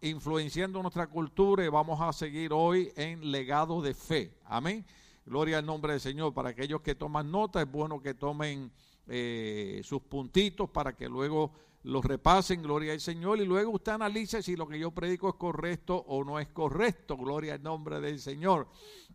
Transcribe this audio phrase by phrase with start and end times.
[0.00, 4.32] influenciando nuestra cultura y vamos a seguir hoy en legado de fe.
[4.44, 4.86] Amén.
[5.26, 6.32] Gloria al nombre del Señor.
[6.32, 8.70] Para aquellos que toman nota, es bueno que tomen
[9.08, 11.50] eh, sus puntitos para que luego
[11.82, 15.34] los repasen, gloria al Señor, y luego usted analice si lo que yo predico es
[15.34, 18.68] correcto o no es correcto, gloria al nombre del Señor.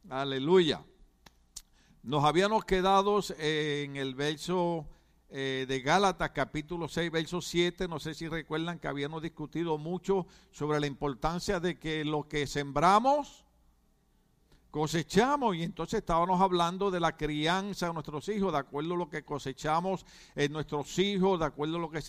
[0.09, 0.83] Aleluya.
[2.03, 4.85] Nos habíamos quedado en el verso
[5.37, 10.25] eh, de Gálatas capítulo 6, verso 7, no sé si recuerdan que habíamos discutido mucho
[10.49, 13.43] sobre la importancia de que lo que sembramos,
[14.71, 15.57] cosechamos.
[15.57, 19.25] Y entonces estábamos hablando de la crianza de nuestros hijos, de acuerdo a lo que
[19.25, 20.05] cosechamos
[20.37, 21.99] en nuestros hijos, de acuerdo a lo que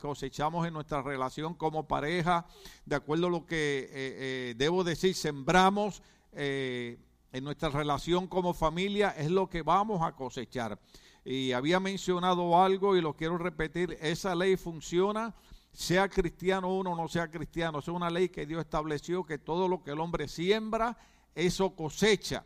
[0.00, 2.44] cosechamos en nuestra relación como pareja,
[2.84, 6.02] de acuerdo a lo que, eh, eh, debo decir, sembramos
[6.32, 10.76] en nuestra relación como familia, es lo que vamos a cosechar
[11.24, 15.34] y había mencionado algo y lo quiero repetir, esa ley funciona
[15.74, 19.66] sea cristiano uno o no sea cristiano, es una ley que Dios estableció que todo
[19.66, 20.96] lo que el hombre siembra,
[21.34, 22.44] eso cosecha.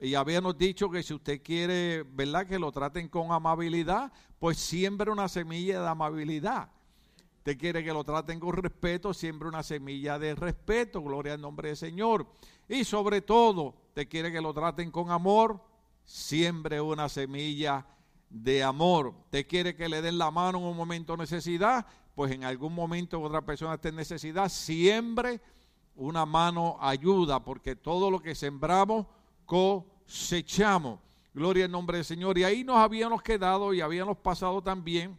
[0.00, 2.46] Y habíamos dicho que si usted quiere, ¿verdad?
[2.46, 6.70] Que lo traten con amabilidad, pues siembra una semilla de amabilidad.
[7.38, 11.68] Usted quiere que lo traten con respeto, siembra una semilla de respeto, gloria al nombre
[11.68, 12.28] del Señor.
[12.68, 15.60] Y sobre todo, usted quiere que lo traten con amor,
[16.04, 17.84] siembre una semilla
[18.30, 19.14] de amor.
[19.24, 22.74] Usted quiere que le den la mano en un momento de necesidad, pues en algún
[22.74, 25.40] momento otra persona esté en necesidad, siempre
[25.94, 29.06] una mano ayuda, porque todo lo que sembramos
[29.44, 31.00] cosechamos.
[31.34, 32.38] Gloria al nombre del Señor.
[32.38, 35.18] Y ahí nos habíamos quedado y habíamos pasado también,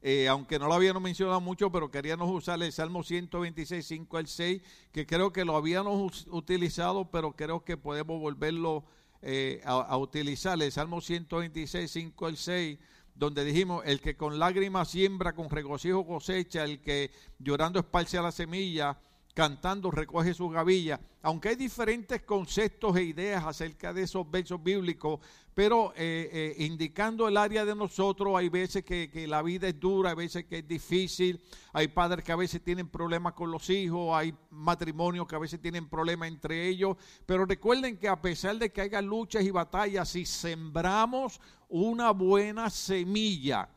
[0.00, 4.26] eh, aunque no lo habíamos mencionado mucho, pero queríamos usar el Salmo 126, 5 al
[4.26, 8.84] 6, que creo que lo habíamos utilizado, pero creo que podemos volverlo
[9.22, 12.78] eh, a, utilizar el Salmo 126, 5 al 6,
[13.14, 18.22] donde dijimos, el que con lágrimas siembra, con regocijo cosecha, el que llorando esparce a
[18.22, 18.98] la semilla,
[19.34, 21.00] cantando recoge su gavilla.
[21.22, 25.20] Aunque hay diferentes conceptos e ideas acerca de esos versos bíblicos,
[25.54, 29.78] pero eh, eh, indicando el área de nosotros, hay veces que, que, la vida es
[29.78, 31.40] dura, hay veces que es difícil,
[31.72, 35.60] hay padres que a veces tienen problemas con los hijos, hay matrimonios que a veces
[35.60, 40.08] tienen problemas entre ellos, pero recuerden que a pesar de que haya luchas y batallas,
[40.08, 43.68] si sembramos una buena semilla,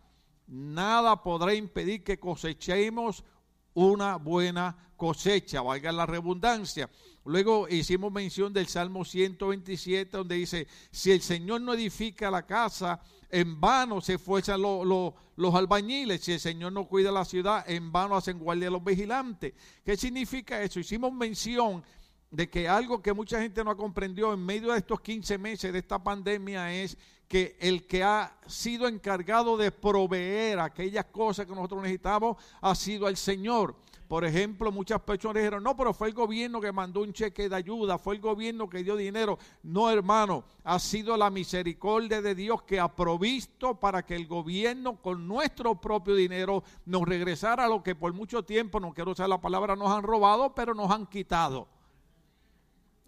[0.48, 3.24] nada podrá impedir que cosechemos
[3.76, 6.90] una buena cosecha, valga la redundancia.
[7.26, 13.02] Luego hicimos mención del Salmo 127, donde dice, si el Señor no edifica la casa,
[13.30, 18.16] en vano se esfuerzan los albañiles, si el Señor no cuida la ciudad, en vano
[18.16, 19.54] hacen guardia los vigilantes.
[19.84, 20.80] ¿Qué significa eso?
[20.80, 21.84] Hicimos mención
[22.30, 25.74] de que algo que mucha gente no ha comprendido en medio de estos 15 meses
[25.74, 31.56] de esta pandemia es que el que ha sido encargado de proveer aquellas cosas que
[31.56, 33.76] nosotros necesitamos ha sido el Señor.
[34.08, 37.56] Por ejemplo, muchas personas dijeron, no, pero fue el gobierno que mandó un cheque de
[37.56, 39.40] ayuda, fue el gobierno que dio dinero.
[39.64, 45.02] No, hermano, ha sido la misericordia de Dios que ha provisto para que el gobierno
[45.02, 49.42] con nuestro propio dinero nos regresara lo que por mucho tiempo, no quiero usar la
[49.42, 51.68] palabra, nos han robado, pero nos han quitado.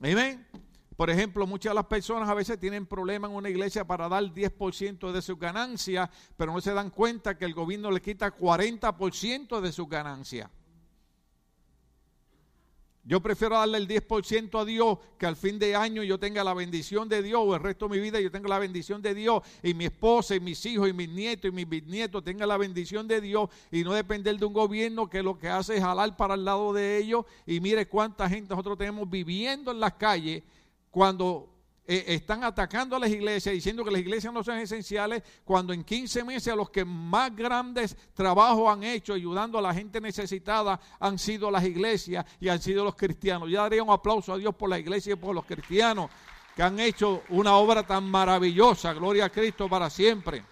[0.01, 0.47] Amén.
[0.95, 4.23] Por ejemplo, muchas de las personas a veces tienen problemas en una iglesia para dar
[4.23, 9.61] 10% de sus ganancias, pero no se dan cuenta que el gobierno le quita 40%
[9.61, 10.49] de sus ganancias.
[13.07, 16.53] Yo prefiero darle el 10% a Dios que al fin de año yo tenga la
[16.53, 19.43] bendición de Dios o el resto de mi vida yo tenga la bendición de Dios
[19.63, 23.07] y mi esposa y mis hijos y mis nietos y mis bisnietos tengan la bendición
[23.07, 26.33] de Dios y no depender de un gobierno que lo que hace es jalar para
[26.33, 27.23] el lado de ellos.
[27.45, 30.43] Y mire cuánta gente nosotros tenemos viviendo en las calles
[30.91, 31.56] cuando
[31.89, 35.85] eh, están atacando a las iglesias, diciendo que las iglesias no son esenciales, cuando en
[35.85, 41.17] 15 meses los que más grandes trabajos han hecho ayudando a la gente necesitada han
[41.17, 43.49] sido las iglesias y han sido los cristianos.
[43.49, 46.09] Ya daría un aplauso a Dios por la iglesia y por los cristianos
[46.53, 48.91] que han hecho una obra tan maravillosa.
[48.93, 50.43] Gloria a Cristo para siempre.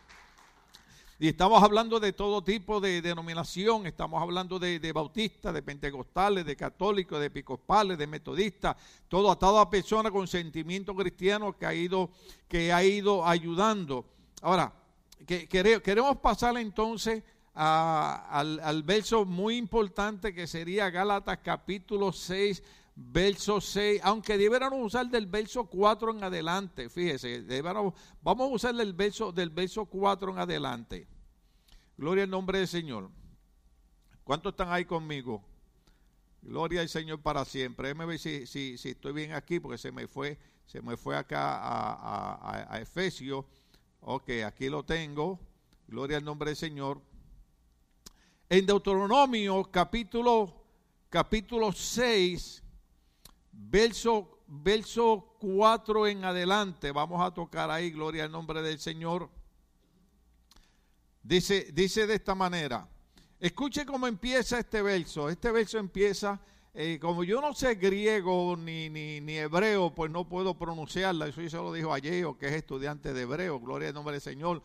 [1.26, 6.56] Y estamos hablando de todo tipo de denominación, estamos hablando de, bautistas, de pentecostales, de
[6.56, 8.76] católicos, de episcopales, de metodistas,
[9.08, 12.12] todo a toda persona con sentimiento cristiano que ha ido,
[12.48, 14.06] que ha ido ayudando.
[14.44, 14.72] Ahora,
[15.26, 17.24] que, queremos pasar entonces
[17.56, 22.62] al, al verso muy importante que sería Gálatas capítulo 6,
[22.96, 27.44] verso 6, aunque debiéramos usar del verso 4 en adelante, fíjese,
[28.22, 31.15] vamos a usar del verso, del verso 4 en adelante.
[31.98, 33.10] Gloria al nombre del Señor.
[34.24, 35.44] ¿Cuántos están ahí conmigo?
[36.42, 37.88] Gloria al Señor para siempre.
[37.88, 41.16] Déjeme ver si, si, si, estoy bien aquí, porque se me fue, se me fue
[41.16, 43.46] acá a, a, a Efesios.
[44.02, 45.40] Ok, aquí lo tengo.
[45.88, 47.02] Gloria al nombre del Señor.
[48.50, 50.66] En Deuteronomio capítulo
[51.16, 52.62] capítulo 6,
[53.54, 56.92] verso, verso 4 en adelante.
[56.92, 59.30] Vamos a tocar ahí, gloria al nombre del Señor.
[61.26, 62.88] Dice, dice de esta manera.
[63.40, 65.28] Escuche cómo empieza este verso.
[65.28, 66.40] Este verso empieza,
[66.72, 71.28] eh, como yo no sé griego ni, ni, ni, hebreo, pues no puedo pronunciarla.
[71.28, 74.62] Eso se lo dijo ayer, que es estudiante de hebreo, gloria al nombre del Señor.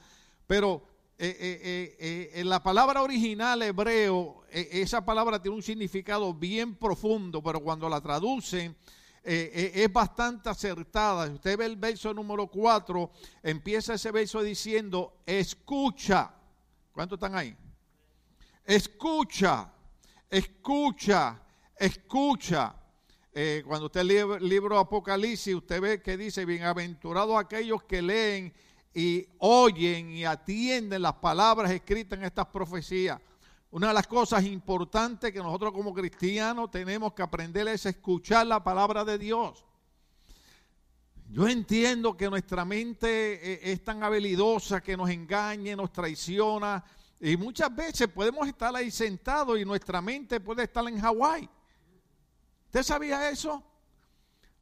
[0.47, 0.83] Pero
[1.17, 7.61] eh, eh, en la palabra original hebreo, esa palabra tiene un significado bien profundo, pero
[7.61, 8.77] cuando la traducen,
[9.25, 11.25] es bastante acertada.
[11.33, 13.11] Usted ve el verso número 4,
[13.45, 16.35] empieza ese verso diciendo, escucha.
[16.93, 17.57] ¿Cuántos están ahí?
[18.65, 19.73] Escucha,
[20.29, 21.41] escucha,
[21.77, 22.75] escucha.
[23.33, 28.53] Eh, cuando usted lee el libro Apocalipsis, usted ve que dice, bienaventurados aquellos que leen
[28.93, 33.21] y oyen y atienden las palabras escritas en estas profecías.
[33.71, 38.65] Una de las cosas importantes que nosotros como cristianos tenemos que aprender es escuchar la
[38.65, 39.65] palabra de Dios.
[41.33, 46.85] Yo entiendo que nuestra mente eh, es tan habilidosa que nos engañe, nos traiciona,
[47.21, 51.49] y muchas veces podemos estar ahí sentados y nuestra mente puede estar en Hawái.
[52.67, 53.63] ¿Usted sabía eso?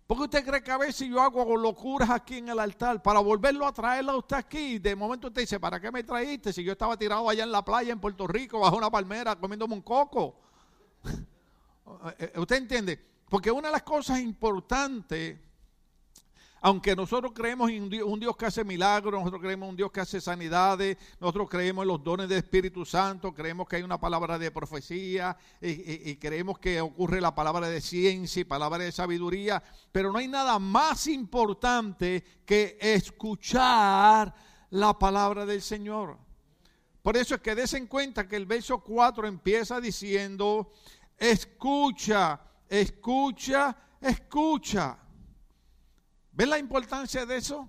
[0.06, 3.21] ¿Por qué usted cree que a veces yo hago locuras aquí en el altar para
[3.21, 4.79] volverlo a traerlo a usted aquí?
[4.79, 7.64] De momento usted dice, ¿para qué me traíste si yo estaba tirado allá en la
[7.64, 10.37] playa en Puerto Rico bajo una palmera comiéndome un coco?
[12.19, 13.03] Eh, ¿Usted entiende?
[13.31, 15.38] Porque una de las cosas importantes
[16.60, 20.00] aunque nosotros creemos en un Dios, que hace milagros, nosotros creemos en un Dios que
[20.00, 24.38] hace sanidades, nosotros creemos en los dones del Espíritu Santo, creemos que hay una palabra
[24.38, 29.62] de profecía y, creemos que ocurre la palabra de ciencia y palabra de sabiduría,
[29.93, 34.34] pero no hay nada más importante que escuchar
[34.70, 36.19] la palabra del Señor.
[37.02, 40.72] Por eso es que des en cuenta que el verso 4 empieza diciendo,
[41.16, 44.99] escucha, escucha, escucha.
[46.38, 47.69] ¿Ven la importancia de eso?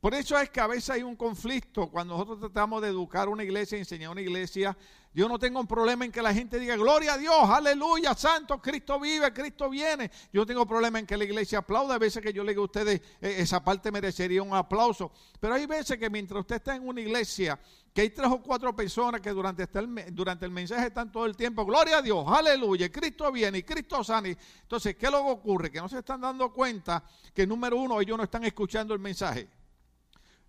[0.00, 3.44] Por eso es que a veces hay un conflicto cuando nosotros tratamos de educar una
[3.44, 4.76] iglesia, enseñar una iglesia.
[5.14, 8.60] Yo no tengo un problema en que la gente diga, gloria a Dios, aleluya, santo,
[8.60, 10.10] Cristo vive, Cristo viene.
[10.32, 11.94] Yo no tengo problema en que la iglesia aplaude.
[11.94, 15.12] A veces que yo le digo a ustedes, eh, esa parte merecería un aplauso.
[15.38, 17.60] Pero hay veces que mientras usted está en una iglesia,
[17.92, 21.36] que hay tres o cuatro personas que durante, el, durante el mensaje están todo el
[21.36, 24.28] tiempo, gloria a Dios, aleluya, Cristo viene y Cristo sana.
[24.28, 25.70] Entonces, ¿qué luego ocurre?
[25.70, 27.02] Que no se están dando cuenta
[27.34, 29.48] que número uno, ellos no están escuchando el mensaje.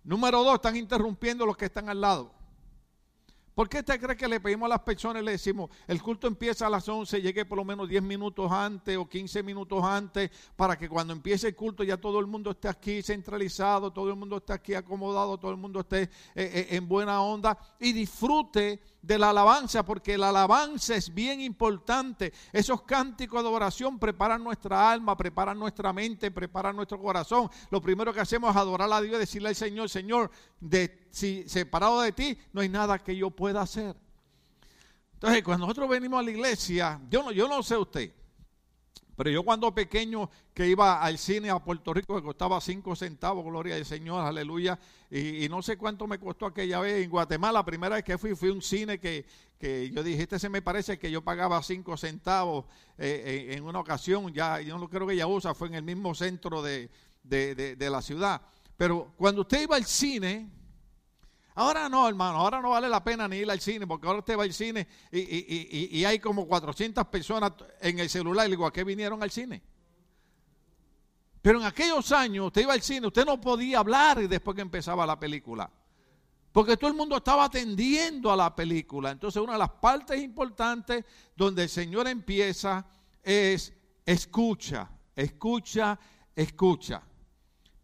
[0.04, 2.39] Número dos, están interrumpiendo los que están al lado.
[3.54, 6.26] ¿Por qué usted cree que le pedimos a las personas y le decimos, el culto
[6.26, 10.30] empieza a las 11, llegue por lo menos 10 minutos antes o 15 minutos antes,
[10.56, 14.16] para que cuando empiece el culto ya todo el mundo esté aquí centralizado, todo el
[14.16, 18.80] mundo esté aquí acomodado, todo el mundo esté eh, eh, en buena onda y disfrute
[19.02, 22.32] de la alabanza, porque la alabanza es bien importante.
[22.52, 27.50] Esos cánticos de oración preparan nuestra alma, preparan nuestra mente, preparan nuestro corazón.
[27.70, 30.30] Lo primero que hacemos es adorar a Dios decirle al Señor, Señor,
[30.60, 33.96] de, si separado de ti no hay nada que yo pueda hacer.
[35.14, 38.12] Entonces, cuando nosotros venimos a la iglesia, yo no, yo no sé usted,
[39.20, 43.44] pero yo cuando pequeño que iba al cine a Puerto Rico que costaba cinco centavos,
[43.44, 44.78] gloria al Señor, aleluya,
[45.10, 48.34] y, no sé cuánto me costó aquella vez en Guatemala, la primera vez que fui,
[48.34, 49.26] fui a un cine que,
[49.92, 52.64] yo dije, este se me parece que yo pagaba cinco centavos
[52.96, 55.82] eh, eh, en una ocasión, ya yo no creo que ya usa, fue en el
[55.82, 56.88] mismo centro de,
[57.22, 58.40] de la ciudad.
[58.78, 60.48] Pero cuando usted iba al cine,
[61.60, 64.38] Ahora no, hermano, ahora no vale la pena ni ir al cine, porque ahora usted
[64.38, 67.52] va al cine y, hay como 400 personas
[67.82, 68.46] en el celular.
[68.46, 69.62] Y digo, ¿a qué vinieron al cine?
[71.42, 75.04] Pero en aquellos años, usted iba al cine, usted no podía hablar después que empezaba
[75.04, 75.70] la película.
[76.50, 79.10] Porque todo el mundo estaba atendiendo a la película.
[79.10, 81.04] Entonces, una de las partes importantes
[81.36, 82.86] donde el Señor empieza
[83.22, 83.74] es
[84.06, 86.00] escucha, escucha,
[86.34, 87.02] escucha.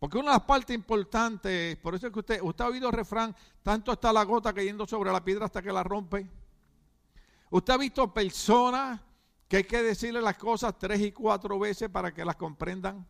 [0.07, 2.95] Porque una de las partes importantes, por eso es que usted, usted ha oído el
[2.95, 6.31] refrán, tanto está la gota cayendo sobre la piedra hasta que la rompe.
[7.51, 9.01] Usted ha visto personas
[9.49, 13.05] que hay que decirle las cosas tres y cuatro veces para que las comprendan.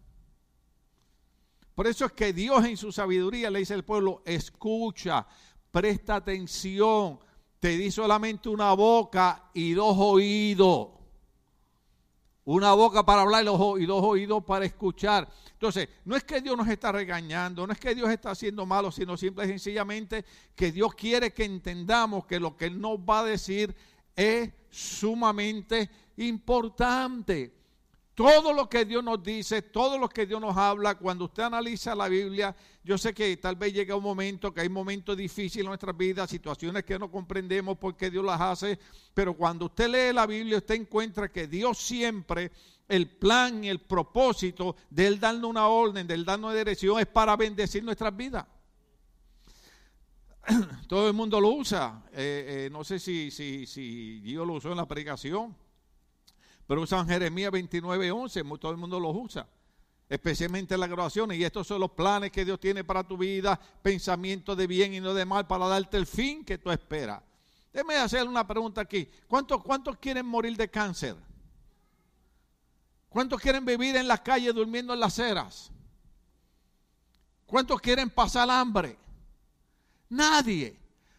[1.75, 5.27] Por eso es que Dios en su sabiduría le dice al pueblo, escucha,
[5.71, 7.21] presta atención,
[7.61, 10.96] te di solamente una boca y dos oídos.
[12.47, 15.29] Una boca para hablar y dos oídos para escuchar.
[15.51, 18.93] Entonces, no es que Dios nos está regañando, no es que Dios está haciendo malo,
[18.93, 20.25] sino simple y sencillamente
[20.55, 23.75] que Dios quiere que entendamos que lo que Él nos va a decir
[24.15, 27.53] es sumamente importante.
[28.17, 31.95] Todo lo que Dios nos dice, todo lo que Dios nos habla, cuando usted analiza
[31.95, 35.67] la Biblia, yo sé que tal vez llega un momento que hay momentos difíciles en
[35.67, 38.79] nuestras vidas, situaciones que no comprendemos por qué Dios las hace,
[39.13, 42.53] pero cuando usted lee la Biblia, usted encuentra que Dios siempre,
[42.89, 47.07] el plan el propósito de Él darnos una orden, de Él darnos una dirección, es
[47.07, 48.47] para bendecir nuestras vidas.
[50.89, 52.03] Todo el mundo lo usa.
[52.13, 55.55] Eh, eh, no sé si, si, si Dios lo usó en la predicación
[56.67, 59.47] pero usan Jeremías 29, 11, todo el mundo los usa,
[60.09, 61.39] especialmente en las grabaciones.
[61.39, 65.01] Y estos son los planes que Dios tiene para tu vida, pensamientos de bien y
[65.01, 67.23] no de mal, para darte el fin que tú esperas.
[67.73, 69.09] Déjeme hacer una pregunta aquí.
[69.29, 71.15] ¿Cuántos, ¿Cuántos quieren morir de cáncer?
[73.09, 75.71] ¿Cuántos quieren vivir en la calle durmiendo en las aceras?
[77.47, 78.99] ¿Cuántos quieren pasar hambre?
[80.09, 80.77] Nadie.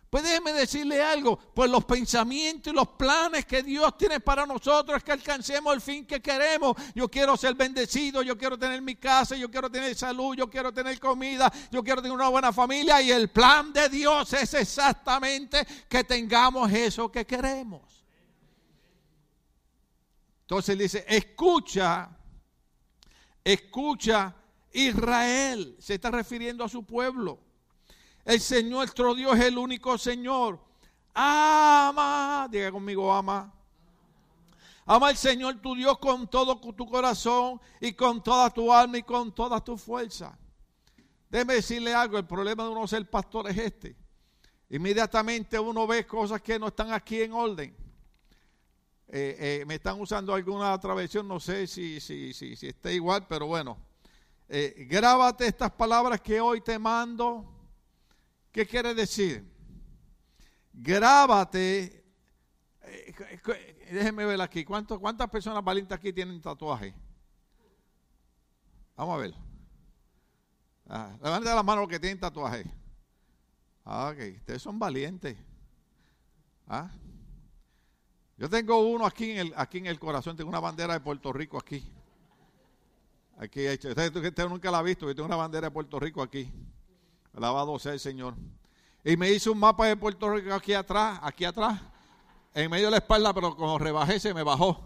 [0.10, 4.98] Pues déjeme decirle algo, pues los pensamientos y los planes que Dios tiene para nosotros
[4.98, 6.78] es que alcancemos el fin que queremos.
[6.96, 10.74] Yo quiero ser bendecido, yo quiero tener mi casa, yo quiero tener salud, yo quiero
[10.74, 15.68] tener comida, yo quiero tener una buena familia y el plan de Dios es exactamente
[15.90, 18.06] que tengamos eso que queremos.
[20.44, 22.10] Entonces dice, escucha,
[23.44, 24.34] escucha
[24.72, 27.47] Israel, se está refiriendo a su pueblo.
[28.28, 30.60] El Señor, nuestro Dios, es el único Señor.
[31.14, 33.54] Ama, diga conmigo, ama.
[34.86, 39.04] Ama al Señor tu Dios con todo tu corazón y con toda tu alma y
[39.04, 40.38] con toda tu fuerza.
[41.30, 43.96] Déjeme decirle algo, el problema de uno ser pastor es este.
[44.72, 47.74] Inmediatamente uno ve cosas que no están aquí en orden.
[49.08, 53.26] Eh, eh, me están usando alguna travesión, no sé si, si, si, si está igual,
[53.26, 53.78] pero bueno.
[54.50, 57.54] Eh, grábate estas palabras que hoy te mando
[58.58, 59.48] ¿Qué quiere decir?
[60.74, 62.04] Grábate.
[62.82, 63.14] Eh,
[63.92, 64.66] déjenme ver aquí.
[64.66, 66.92] ¿Cuántas personas valientes aquí tienen tatuaje?
[68.96, 69.34] Vamos a ver.
[70.88, 72.66] Ah, levanten la mano los que tienen tatuaje.
[73.86, 74.38] Ah, ok.
[74.38, 75.38] Ustedes son valientes.
[76.68, 76.90] Ah.
[78.38, 80.36] Yo tengo uno aquí en el, aquí en el corazón.
[80.36, 81.88] Tengo una bandera de Puerto Rico aquí.
[83.38, 83.90] Aquí hecho.
[83.90, 85.06] Usted, nunca la ha visto.
[85.06, 86.52] Yo tengo una bandera de Puerto Rico aquí.
[87.38, 88.34] Alabado sea el Señor.
[89.04, 91.80] Y me hizo un mapa de Puerto Rico aquí atrás, aquí atrás,
[92.52, 94.84] en medio de la espalda, pero como rebajé se me bajó.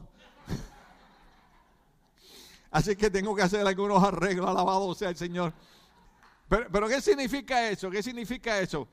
[2.72, 5.54] Así que tengo que hacer algunos arreglos, alabado sea el Señor.
[6.50, 7.90] Pero, pero, ¿qué significa eso?
[7.90, 8.86] ¿Qué significa eso?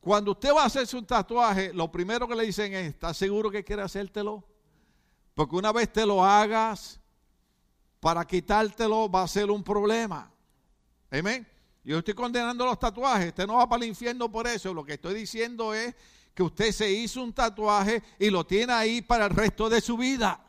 [0.00, 3.52] Cuando usted va a hacerse un tatuaje, lo primero que le dicen es, ¿estás seguro
[3.52, 4.42] que quiere hacértelo?
[5.32, 6.98] Porque una vez te lo hagas,
[8.00, 10.28] para quitártelo va a ser un problema.
[11.08, 11.46] Amén.
[11.86, 13.28] Yo estoy condenando los tatuajes.
[13.28, 14.74] Usted no va para el infierno por eso.
[14.74, 15.94] Lo que estoy diciendo es
[16.34, 19.96] que usted se hizo un tatuaje y lo tiene ahí para el resto de su
[19.96, 20.44] vida.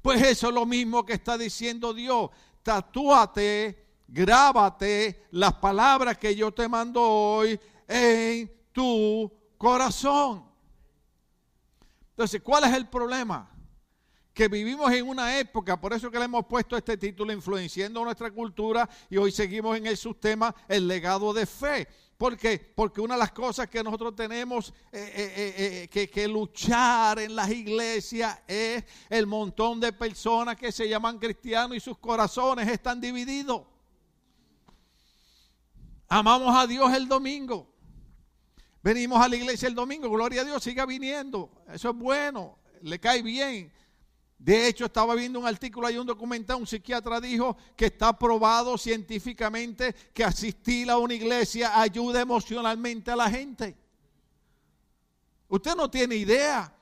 [0.00, 2.30] Pues eso es lo mismo que está diciendo Dios.
[2.62, 10.42] Tatúate, grábate las palabras que yo te mando hoy en tu corazón.
[12.12, 13.55] Entonces, ¿cuál es el problema?
[14.36, 18.30] Que vivimos en una época, por eso que le hemos puesto este título, influenciando nuestra
[18.30, 21.88] cultura, y hoy seguimos en el subtema, el legado de fe.
[22.18, 22.58] ¿Por qué?
[22.58, 27.34] Porque una de las cosas que nosotros tenemos eh, eh, eh, que, que, luchar en
[27.34, 33.00] las iglesias es el montón de personas que se llaman cristianos y sus corazones están
[33.00, 33.62] divididos.
[36.08, 37.72] Amamos a Dios el domingo.
[38.82, 41.50] Venimos a la iglesia el domingo, gloria a Dios, siga viniendo.
[41.72, 43.72] Eso es bueno, le cae bien.
[44.38, 48.76] De hecho, estaba viendo un artículo y un documental, un psiquiatra dijo que está probado
[48.76, 53.76] científicamente que asistir a una iglesia ayuda emocionalmente a la gente.
[55.48, 56.75] Usted no tiene idea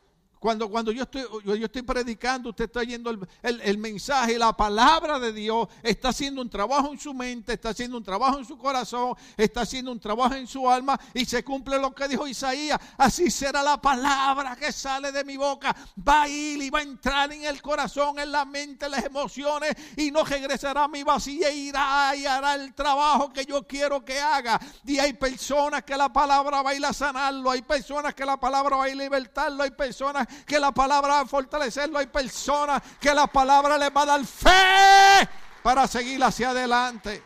[0.44, 5.18] cuando, cuando yo, estoy, yo, estoy predicando, usted está oyendo el, el, mensaje, la palabra
[5.18, 8.58] de Dios, está haciendo un trabajo en su mente, está haciendo un trabajo en su
[8.58, 12.78] corazón, está haciendo un trabajo en su alma y se cumple lo que dijo Isaías.
[12.98, 15.74] Así será la palabra que sale de mi boca.
[16.06, 19.04] Va a ir y va a entrar en el corazón, en la mente, en las
[19.06, 23.66] emociones y no regresará a mi vacía e irá y hará el trabajo que yo
[23.66, 24.60] quiero que haga.
[24.84, 28.38] Y hay personas que la palabra va a ir a sanarlo, hay personas que la
[28.38, 31.98] palabra va a ir a libertarlo, hay personas que la palabra va a fortalecerlo.
[31.98, 35.28] Hay personas que la palabra les va a dar fe
[35.62, 37.22] para seguir hacia adelante.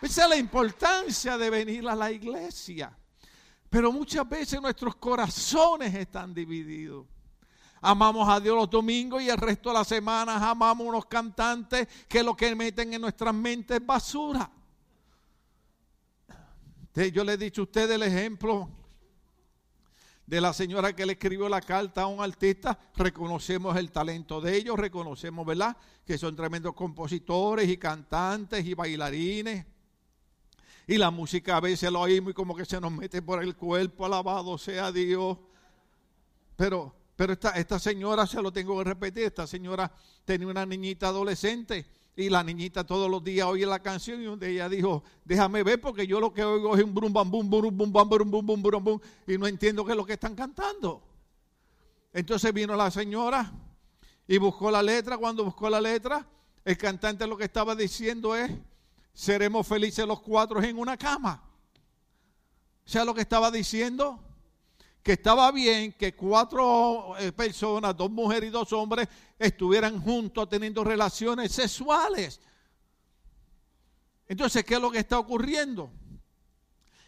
[0.00, 2.96] Esa es la importancia de venir a la iglesia.
[3.68, 7.06] Pero muchas veces nuestros corazones están divididos.
[7.80, 12.22] Amamos a Dios los domingos y el resto de la semana amamos unos cantantes que
[12.22, 14.50] lo que meten en nuestras mentes es basura.
[17.12, 18.70] Yo le he dicho a usted el ejemplo
[20.26, 24.56] de la señora que le escribió la carta a un artista, reconocemos el talento de
[24.56, 25.76] ellos, reconocemos, ¿verdad?
[26.04, 29.64] Que son tremendos compositores y cantantes y bailarines.
[30.88, 33.56] Y la música a veces lo oímos y como que se nos mete por el
[33.56, 35.38] cuerpo, alabado sea Dios.
[36.56, 39.92] Pero, pero esta, esta señora, se lo tengo que repetir, esta señora
[40.24, 41.86] tenía una niñita adolescente
[42.16, 45.78] y la niñita todos los días oye la canción y donde ella dijo, déjame ver
[45.78, 48.46] porque yo lo que oigo es un brum bam bum brum bum bam brum bum
[48.46, 51.02] bum brum bum y no entiendo qué es lo que están cantando.
[52.14, 53.52] Entonces vino la señora
[54.26, 56.26] y buscó la letra, cuando buscó la letra,
[56.64, 58.50] el cantante lo que estaba diciendo es,
[59.12, 61.42] seremos felices los cuatro en una cama.
[62.86, 64.18] O sea, lo que estaba diciendo
[65.06, 69.06] que estaba bien que cuatro eh, personas, dos mujeres y dos hombres,
[69.38, 72.40] estuvieran juntos teniendo relaciones sexuales.
[74.26, 75.92] Entonces, ¿qué es lo que está ocurriendo?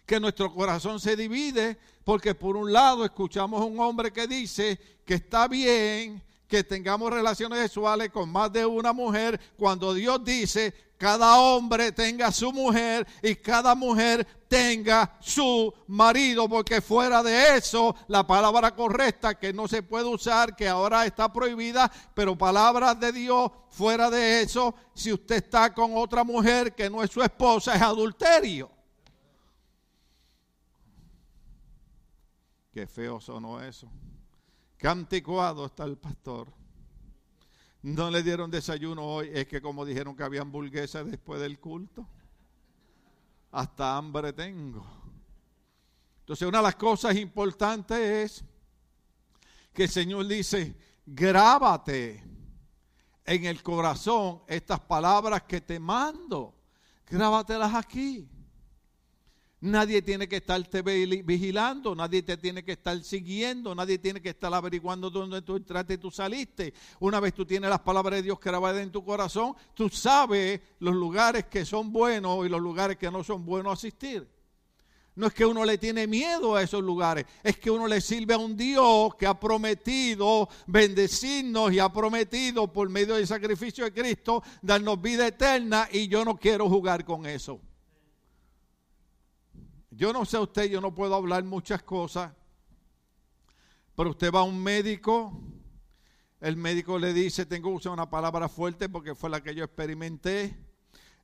[0.07, 4.79] Que nuestro corazón se divide porque por un lado escuchamos a un hombre que dice
[5.05, 10.75] que está bien que tengamos relaciones sexuales con más de una mujer cuando Dios dice
[10.99, 17.95] cada hombre tenga su mujer y cada mujer tenga su marido, porque fuera de eso,
[18.09, 23.13] la palabra correcta que no se puede usar, que ahora está prohibida, pero palabras de
[23.13, 27.77] Dios, fuera de eso, si usted está con otra mujer que no es su esposa,
[27.77, 28.69] es adulterio.
[32.73, 33.89] Qué feo sonó eso.
[34.79, 36.53] Qué anticuado está el pastor.
[37.83, 42.07] No le dieron desayuno hoy, es que como dijeron que había hamburguesas después del culto,
[43.51, 44.87] hasta hambre tengo.
[46.21, 48.45] Entonces una de las cosas importantes es
[49.73, 52.23] que el Señor dice, grábate
[53.25, 56.55] en el corazón estas palabras que te mando,
[57.07, 58.29] grábatelas aquí.
[59.61, 64.55] Nadie tiene que estarte vigilando, nadie te tiene que estar siguiendo, nadie tiene que estar
[64.55, 66.73] averiguando dónde tú entraste y tú saliste.
[67.01, 70.95] Una vez tú tienes las palabras de Dios grabadas en tu corazón, tú sabes los
[70.95, 74.29] lugares que son buenos y los lugares que no son buenos asistir.
[75.17, 78.35] No es que uno le tiene miedo a esos lugares, es que uno le sirve
[78.35, 83.93] a un Dios que ha prometido bendecirnos y ha prometido por medio del sacrificio de
[83.93, 87.61] Cristo darnos vida eterna y yo no quiero jugar con eso.
[89.99, 92.33] Yo no sé usted, yo no puedo hablar muchas cosas,
[93.97, 95.43] pero usted va a un médico,
[96.41, 99.65] el médico le dice, tengo que usar una palabra fuerte porque fue la que yo
[99.65, 100.57] experimenté,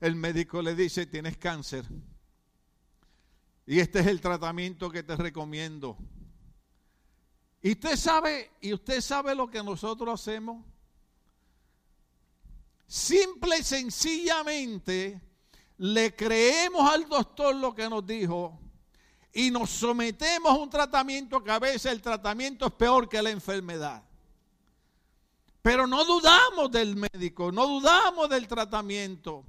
[0.01, 1.85] el médico le dice, tienes cáncer.
[3.65, 5.97] Y este es el tratamiento que te recomiendo.
[7.63, 10.67] Y usted sabe, y usted sabe lo que nosotros hacemos.
[12.89, 15.21] Simple y sencillamente
[15.79, 18.63] le creemos al doctor lo que nos dijo
[19.35, 23.31] y nos sometemos a un tratamiento que a veces el tratamiento es peor que la
[23.31, 24.03] enfermedad.
[25.61, 29.45] Pero no dudamos del médico, no dudamos del tratamiento.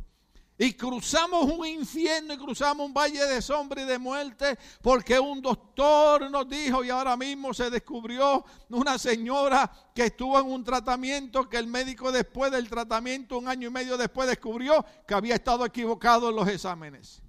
[0.58, 5.42] Y cruzamos un infierno y cruzamos un valle de sombra y de muerte porque un
[5.42, 11.50] doctor nos dijo y ahora mismo se descubrió una señora que estuvo en un tratamiento
[11.50, 15.66] que el médico después del tratamiento, un año y medio después, descubrió que había estado
[15.66, 17.25] equivocado en los exámenes.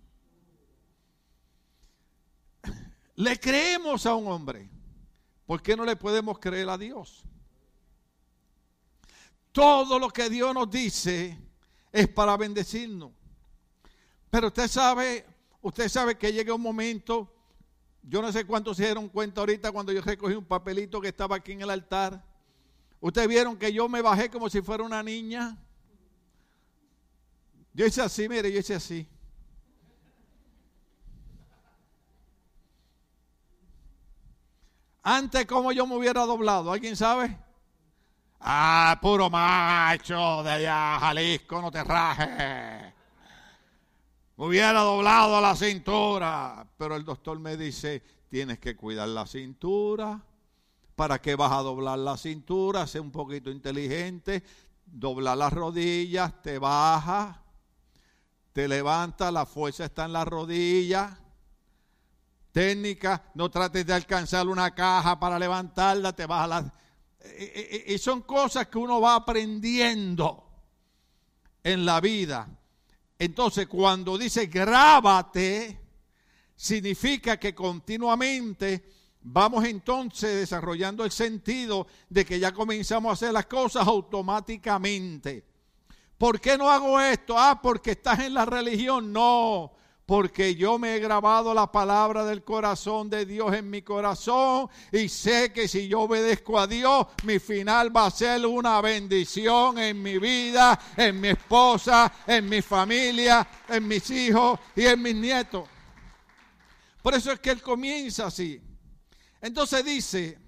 [3.16, 4.68] Le creemos a un hombre.
[5.46, 7.24] ¿Por qué no le podemos creer a Dios?
[9.52, 11.38] Todo lo que Dios nos dice
[11.92, 13.12] es para bendecirnos.
[14.28, 15.24] Pero usted sabe,
[15.62, 17.32] usted sabe que llega un momento,
[18.02, 21.36] yo no sé cuántos se dieron cuenta ahorita cuando yo recogí un papelito que estaba
[21.36, 22.22] aquí en el altar.
[23.00, 25.56] Ustedes vieron que yo me bajé como si fuera una niña.
[27.72, 29.08] Yo hice así, mire, yo hice así.
[35.08, 36.72] Antes, como yo me hubiera doblado?
[36.72, 37.38] ¿Alguien sabe?
[38.40, 42.92] Ah, puro macho de allá, Jalisco, no te rajes.
[44.36, 46.66] Me hubiera doblado la cintura.
[46.76, 50.20] Pero el doctor me dice, tienes que cuidar la cintura.
[50.96, 52.88] ¿Para qué vas a doblar la cintura?
[52.88, 54.42] Sé un poquito inteligente.
[54.86, 57.44] Dobla las rodillas, te baja,
[58.52, 61.25] te levanta, la fuerza está en las rodillas
[62.56, 66.72] técnica, no trates de alcanzar una caja para levantarla, te vas a la...
[67.86, 70.42] Y son cosas que uno va aprendiendo
[71.62, 72.48] en la vida.
[73.18, 75.78] Entonces, cuando dice grábate,
[76.56, 78.90] significa que continuamente
[79.20, 85.44] vamos entonces desarrollando el sentido de que ya comenzamos a hacer las cosas automáticamente.
[86.16, 87.38] ¿Por qué no hago esto?
[87.38, 89.12] Ah, porque estás en la religión.
[89.12, 89.74] No,
[90.06, 95.08] porque yo me he grabado la palabra del corazón de Dios en mi corazón y
[95.08, 100.00] sé que si yo obedezco a Dios, mi final va a ser una bendición en
[100.00, 105.68] mi vida, en mi esposa, en mi familia, en mis hijos y en mis nietos.
[107.02, 108.60] Por eso es que él comienza así.
[109.40, 110.38] Entonces dice,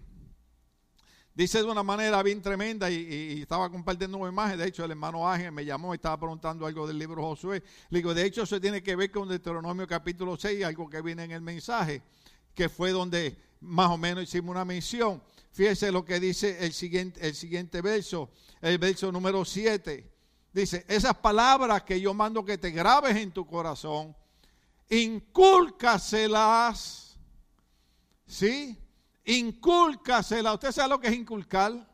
[1.38, 4.58] dice de una manera bien tremenda y, estaba compartiendo una imagen.
[4.58, 7.62] De hecho, el hermano Ángel me llamó y estaba preguntando algo del libro Josué.
[7.90, 11.22] Le digo, de hecho, eso tiene que ver con Deuteronomio capítulo 6, algo que viene
[11.22, 12.02] en el mensaje,
[12.52, 15.22] que fue donde más o menos hicimos una mención.
[15.52, 20.12] Fíjese lo que dice el siguiente, verso, el verso número 7.
[20.52, 24.16] Dice, esas palabras que yo mando que te grabes en tu corazón,
[24.90, 27.16] incúlcaselas,
[28.26, 28.76] ¿sí?
[29.28, 30.54] Incúlcasela.
[30.54, 31.86] ¿Usted sabe lo que es inculcar?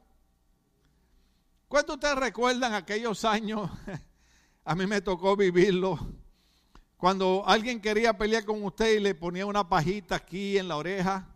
[1.67, 3.69] ¿Cuántos ustedes recuerdan aquellos años?
[4.65, 5.99] A mí me tocó vivirlo.
[6.97, 11.27] Cuando alguien quería pelear con usted y le ponía una pajita aquí en la oreja,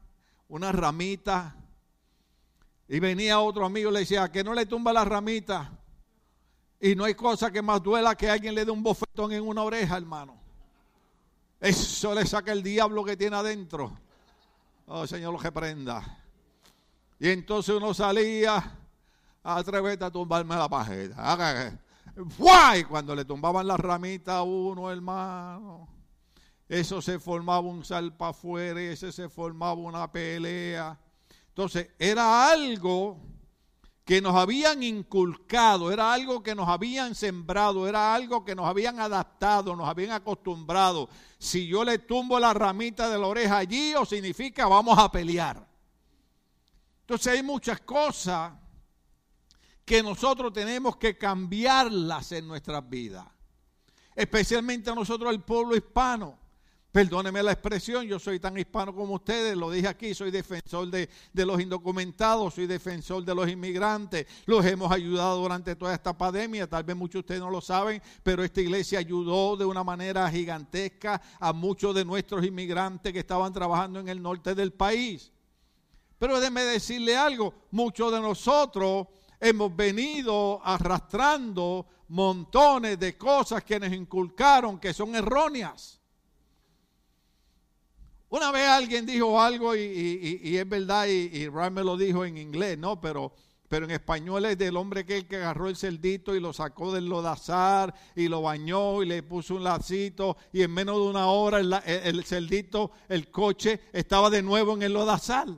[0.46, 1.56] una ramita,
[2.86, 5.72] y venía otro amigo y le decía, que no le tumba la ramita.
[6.80, 9.64] Y no hay cosa que más duela que alguien le dé un bofetón en una
[9.64, 10.40] oreja, hermano.
[11.60, 13.98] Eso le saca el diablo que tiene adentro.
[14.90, 16.02] Oh, Señor, lo que prenda.
[17.18, 18.72] Y entonces uno salía,
[19.42, 21.78] atrévete a tumbarme la pajeta.
[22.38, 22.84] ¡Guay!
[22.84, 25.86] Cuando le tumbaban la ramita a uno, hermano,
[26.66, 30.98] eso se formaba un salpa afuera, ese se formaba una pelea.
[31.48, 33.20] Entonces, era algo
[34.08, 38.98] que nos habían inculcado, era algo que nos habían sembrado, era algo que nos habían
[39.00, 41.10] adaptado, nos habían acostumbrado.
[41.38, 45.62] Si yo le tumbo la ramita de la oreja allí, o significa vamos a pelear.
[47.02, 48.54] Entonces hay muchas cosas
[49.84, 53.26] que nosotros tenemos que cambiarlas en nuestras vidas,
[54.16, 56.38] especialmente a nosotros el pueblo hispano.
[56.90, 61.10] Perdóneme la expresión, yo soy tan hispano como ustedes, lo dije aquí, soy defensor de,
[61.34, 66.84] los indocumentados, soy defensor de los inmigrantes, los hemos ayudado durante toda esta pandemia, tal
[66.84, 71.20] vez muchos de ustedes no lo saben, pero esta iglesia ayudó de una manera gigantesca
[71.38, 75.30] a muchos de nuestros inmigrantes que estaban trabajando en el norte del país.
[76.18, 83.92] Pero déjeme decirle algo, muchos de nosotros hemos venido arrastrando montones de cosas que nos
[83.92, 85.97] inculcaron que son erróneas.
[88.30, 92.76] Una vez alguien dijo algo y, es verdad, y, Ryan me lo dijo en inglés,
[92.76, 93.00] ¿no?
[93.00, 93.32] Pero,
[93.68, 97.06] pero en español es del hombre que, que agarró el cerdito y lo sacó del
[97.06, 101.58] lodazar y lo bañó y le puso un lacito y en menos de una hora
[101.58, 105.48] el, el, cerdito, el coche, estaba de nuevo en el lodazar.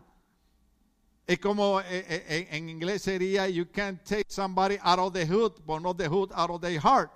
[1.27, 5.55] Es como eh, eh, en inglés sería, you can't take somebody out of the hood,
[5.67, 7.11] but not the hood out of their heart.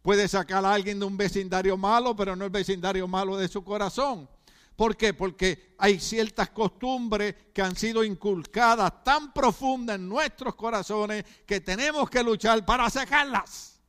[0.00, 3.62] Puede sacar a alguien de un vecindario malo, pero no el vecindario malo de su
[3.62, 4.28] corazón.
[4.76, 5.14] ¿Por qué?
[5.14, 12.10] Porque hay ciertas costumbres que han sido inculcadas tan profundas en nuestros corazones que tenemos
[12.10, 13.80] que luchar para sacarlas.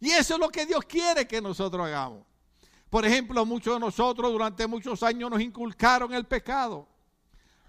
[0.00, 2.24] Y eso es lo que Dios quiere que nosotros hagamos.
[2.88, 6.88] Por ejemplo, muchos de nosotros durante muchos años nos inculcaron el pecado.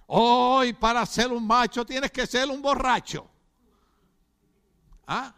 [0.07, 3.29] Hoy para ser un macho tienes que ser un borracho.
[5.05, 5.33] ¿Ah?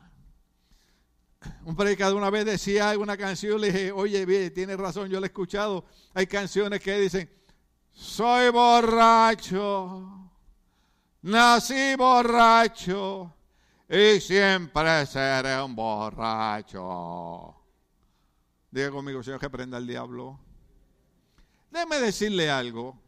[1.65, 5.25] Un predicador una vez decía una canción, le dije, oye, bien, tiene razón, yo lo
[5.25, 5.85] he escuchado.
[6.13, 7.29] Hay canciones que dicen,
[7.91, 10.29] soy borracho,
[11.21, 13.33] nací borracho
[13.89, 17.55] y siempre seré un borracho.
[18.71, 20.39] Diga conmigo, Señor, que prenda el diablo.
[21.69, 22.99] Déjeme decirle algo.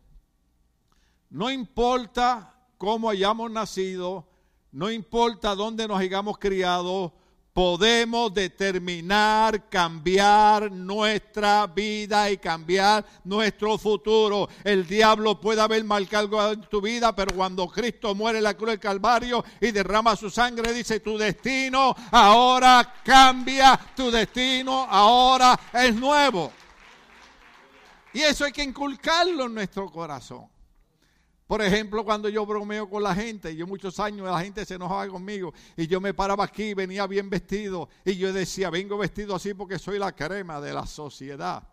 [1.29, 4.27] No importa cómo hayamos nacido,
[4.71, 7.13] no importa dónde nos hayamos criado,
[7.55, 14.49] podemos determinar, cambiar nuestra vida y cambiar nuestro futuro.
[14.61, 18.71] El diablo puede haber marcado en tu vida, pero cuando Cristo muere en la cruz
[18.71, 25.95] del Calvario y derrama su sangre, dice, tu destino ahora cambia, tu destino ahora es
[25.95, 26.51] nuevo.
[28.11, 30.54] Y eso hay que inculcarlo en nuestro corazón.
[31.47, 35.07] Por ejemplo, cuando yo bromeo con la gente, yo muchos años la gente se enojaba
[35.07, 39.53] conmigo y yo me paraba aquí, venía bien vestido y yo decía, vengo vestido así
[39.53, 41.67] porque soy la crema de la sociedad.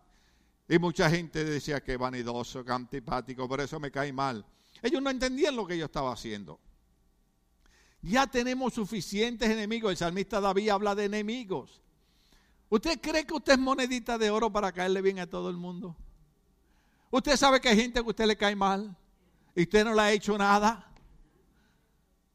[0.68, 4.44] Y mucha gente decía que vanidoso, que antipático, por eso me cae mal.
[4.82, 6.61] Ellos no entendían lo que yo estaba haciendo.
[8.02, 9.92] Ya tenemos suficientes enemigos.
[9.92, 11.80] El salmista David habla de enemigos.
[12.68, 15.96] ¿Usted cree que usted es monedita de oro para caerle bien a todo el mundo?
[17.11, 18.96] ¿Usted sabe que hay gente que a usted le cae mal?
[19.54, 20.92] Y usted no le ha hecho nada,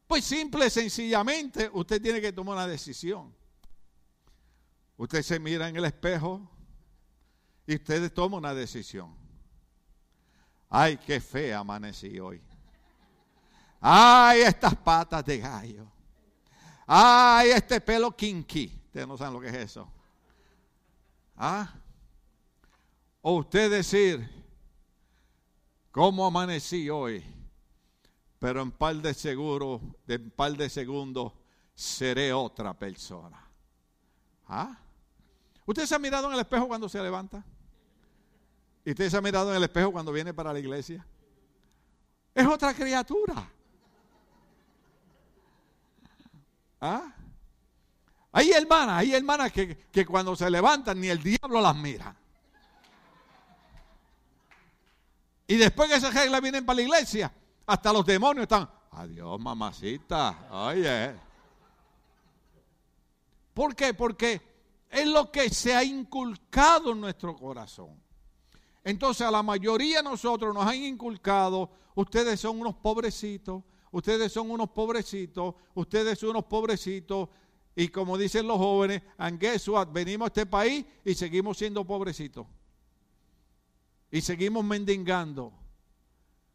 [0.08, 3.36] pues simple, sencillamente, usted tiene que tomar una decisión.
[4.96, 6.50] Usted se mira en el espejo
[7.68, 9.14] Y ustedes toman una decisión.
[10.70, 12.42] Ay, qué fea amanecí hoy.
[13.82, 15.86] Ay, estas patas de gallo.
[16.86, 18.82] Ay, este pelo kinky.
[18.86, 19.92] Ustedes no saben lo que es eso.
[21.36, 21.74] ¿Ah?
[23.22, 24.37] O usted decir,
[25.98, 27.26] ¿cómo amanecí hoy?
[28.38, 31.34] Pero en par de seguro, en par de segundos,
[31.74, 33.44] seré otra persona.
[34.48, 34.78] ¿Ah?
[35.66, 37.44] ¿Usted se ha mirado en el espejo cuando se levanta?
[38.86, 41.04] ¿Y usted se ha mirado en el espejo cuando viene para la iglesia?
[42.36, 43.50] Es otra criatura.
[46.80, 47.12] ¿Ah?
[48.34, 52.16] Hay hermanas, hay hermanas que, que cuando se levantan ni el diablo las mira.
[55.48, 57.34] Y después que esa regla vienen para la iglesia,
[57.66, 61.16] hasta los demonios están, adiós mamacita, oye.
[63.54, 63.94] ¿Por qué?
[63.94, 64.42] Porque
[64.90, 68.00] es lo que se ha inculcado en nuestro corazón.
[68.84, 74.52] Entonces a la mayoría de nosotros nos han inculcado, ustedes son unos pobrecitos, ustedes son
[74.52, 77.30] unos pobrecitos, ustedes son unos pobrecitos.
[77.76, 79.40] Y como dicen los jóvenes, and
[79.94, 82.48] venimos a este país y seguimos siendo pobrecitos.
[84.12, 85.54] Y seguimos mendigando.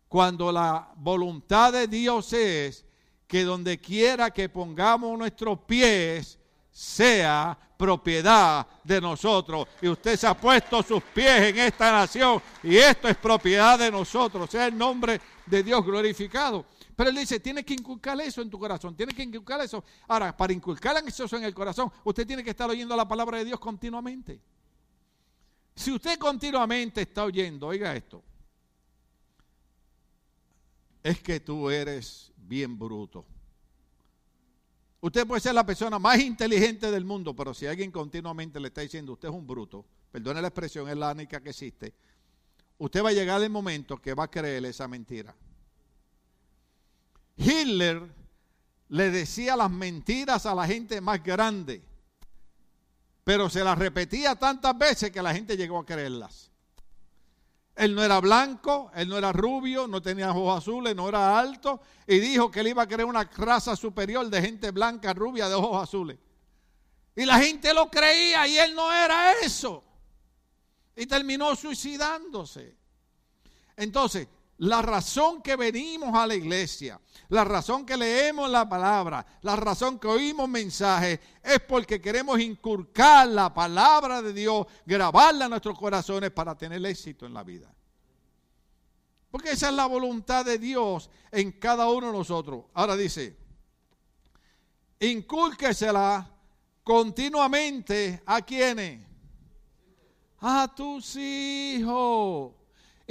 [0.09, 2.85] Cuando la voluntad de Dios es
[3.27, 6.39] que donde quiera que pongamos nuestros pies,
[6.71, 9.69] sea propiedad de nosotros.
[9.81, 13.91] Y usted se ha puesto sus pies en esta nación y esto es propiedad de
[13.91, 14.51] nosotros.
[14.51, 16.65] Sea el nombre de Dios glorificado.
[16.95, 19.83] Pero él dice, tiene que inculcar eso en tu corazón, tiene que inculcar eso.
[20.09, 23.47] Ahora, para inculcar eso en el corazón, usted tiene que estar oyendo la palabra de
[23.47, 24.41] Dios continuamente.
[25.75, 28.23] Si usted continuamente está oyendo, oiga esto,
[31.03, 33.25] es que tú eres bien bruto.
[35.01, 38.83] Usted puede ser la persona más inteligente del mundo, pero si alguien continuamente le está
[38.83, 41.93] diciendo, usted es un bruto, perdone la expresión, es la única que existe,
[42.79, 45.35] usted va a llegar el momento que va a creer esa mentira.
[47.37, 48.15] Hitler
[48.91, 51.83] le decía las mentiras a la gente más grande,
[53.25, 56.51] pero se las repetía tantas veces que la gente llegó a creerlas.
[57.75, 61.81] Él no era blanco, él no era rubio, no tenía ojos azules, no era alto,
[62.07, 65.55] y dijo que él iba a crear una raza superior de gente blanca, rubia, de
[65.55, 66.19] ojos azules.
[67.17, 69.83] Y la gente lo creía y él no era eso.
[70.97, 72.77] Y terminó suicidándose.
[73.77, 79.57] Entonces, la razón que venimos a la iglesia, la razón que leemos la palabra, la
[79.57, 85.79] razón que oímos mensajes, es porque queremos inculcar la palabra de Dios, grabarla en nuestros
[85.79, 87.75] corazones para tener éxito en la vida.
[89.31, 92.67] Porque esa es la voluntad de Dios en cada uno de nosotros.
[92.75, 93.37] Ahora dice,
[95.01, 96.31] incúlquesela
[96.85, 99.07] continuamente a quienes?
[100.41, 102.62] A tus hijos.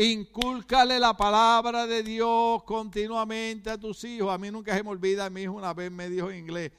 [0.04, 4.34] Incúlcale la palabra de Dios continuamente a tus hijos.
[4.34, 6.72] A mí nunca se me olvida, mi hijo una vez me dijo en inglés,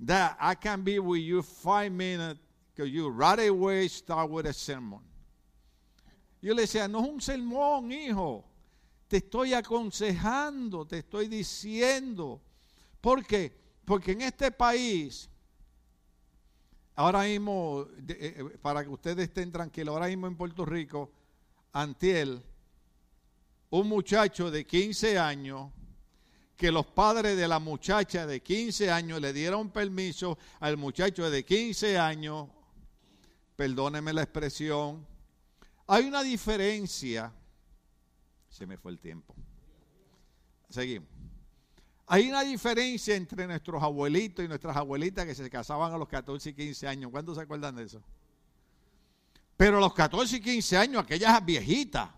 [0.00, 2.40] I can be with you five minutes,
[2.74, 5.02] because you right away start with a sermon.
[6.40, 8.42] Yo le decía, no es un sermón, hijo.
[9.06, 12.40] Te estoy aconsejando, te estoy diciendo.
[13.02, 13.54] ¿Por qué?
[13.84, 15.28] Porque en este país,
[16.96, 21.12] ahora mismo, eh, eh, para que ustedes estén tranquilos, ahora mismo en Puerto Rico,
[21.74, 22.42] Antiel,
[23.72, 25.70] un muchacho de 15 años
[26.58, 31.42] que los padres de la muchacha de 15 años le dieron permiso al muchacho de
[31.42, 32.48] 15 años,
[33.56, 35.06] perdóneme la expresión,
[35.86, 37.32] hay una diferencia,
[38.50, 39.34] se me fue el tiempo,
[40.68, 41.08] seguimos,
[42.06, 46.50] hay una diferencia entre nuestros abuelitos y nuestras abuelitas que se casaban a los 14
[46.50, 48.02] y 15 años, ¿cuántos se acuerdan de eso?
[49.56, 52.10] Pero a los 14 y 15 años, aquellas viejitas,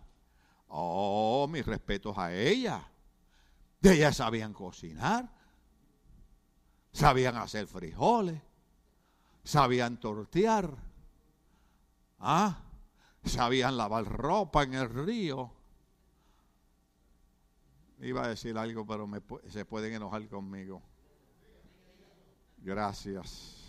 [0.68, 2.88] Oh, mis respetos a ella.
[3.80, 5.30] De ellas sabían cocinar,
[6.92, 8.40] sabían hacer frijoles,
[9.44, 10.74] sabían tortear,
[12.18, 12.62] ¿ah?
[13.24, 15.52] sabían lavar ropa en el río.
[18.00, 19.08] Iba a decir algo, pero
[19.48, 20.82] se pueden enojar conmigo.
[22.58, 23.63] Gracias.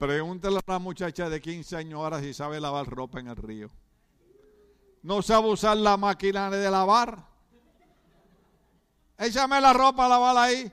[0.00, 3.68] Pregúntale a una muchacha de 15 años ahora si sabe lavar ropa en el río.
[5.02, 7.22] No sabe usar la máquina de lavar.
[9.18, 10.72] Échame la ropa a lavar ahí.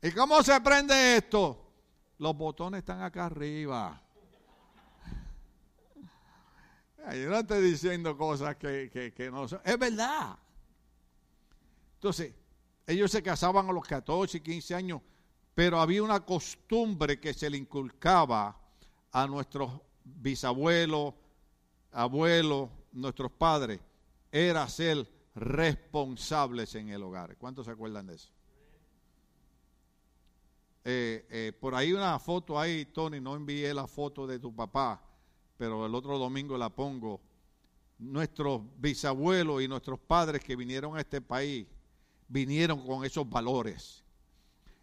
[0.00, 1.70] ¿Y cómo se prende esto?
[2.16, 4.00] Los botones están acá arriba.
[7.12, 9.60] Yo no estoy diciendo cosas que, que, no son.
[9.62, 10.38] Es verdad.
[11.96, 12.34] Entonces,
[12.86, 15.02] ellos se casaban a los 14 y 15 años
[15.58, 18.56] pero había una costumbre que se le inculcaba
[19.10, 19.72] a nuestros
[20.04, 21.14] bisabuelos,
[21.90, 23.80] abuelos, nuestros padres,
[24.30, 27.36] era ser responsables en el hogar.
[27.38, 28.30] ¿Cuántos se acuerdan de eso?
[30.84, 35.02] Eh, eh, por ahí una foto ahí, Tony, no envié la foto de tu papá,
[35.56, 37.20] pero el otro domingo la pongo.
[37.98, 41.66] Nuestros bisabuelos y nuestros padres que vinieron a este país
[42.28, 44.04] vinieron con esos valores.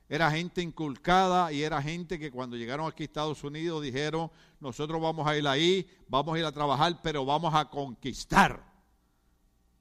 [0.07, 5.01] Era gente inculcada y era gente que cuando llegaron aquí a Estados Unidos dijeron, nosotros
[5.01, 8.63] vamos a ir ahí, vamos a ir a trabajar, pero vamos a conquistar.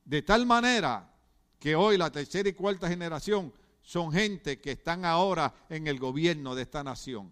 [0.04, 1.10] De tal manera
[1.58, 6.54] que hoy la tercera y cuarta generación son gente que están ahora en el gobierno
[6.54, 7.30] de esta nación.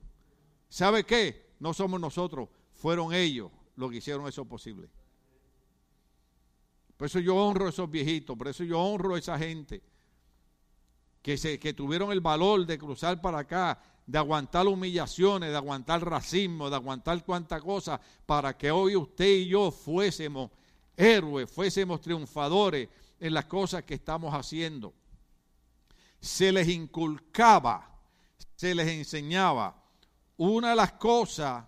[0.68, 1.55] ¿Sabe qué?
[1.61, 4.90] No somos nosotros, fueron ellos los que hicieron eso posible.
[6.98, 9.83] Por eso yo honro a esos viejitos, por eso yo honro a esa gente
[11.22, 16.04] que, se, que tuvieron el valor de cruzar para acá, de aguantar humillaciones, de aguantar
[16.04, 20.50] racismo, de aguantar cuanta cosa, para que hoy usted y yo fuésemos
[20.96, 22.88] héroes, fuésemos triunfadores
[23.20, 24.92] en las cosas que estamos haciendo.
[26.20, 28.00] Se les inculcaba,
[28.56, 29.80] se les enseñaba.
[30.37, 31.64] Una de las cosas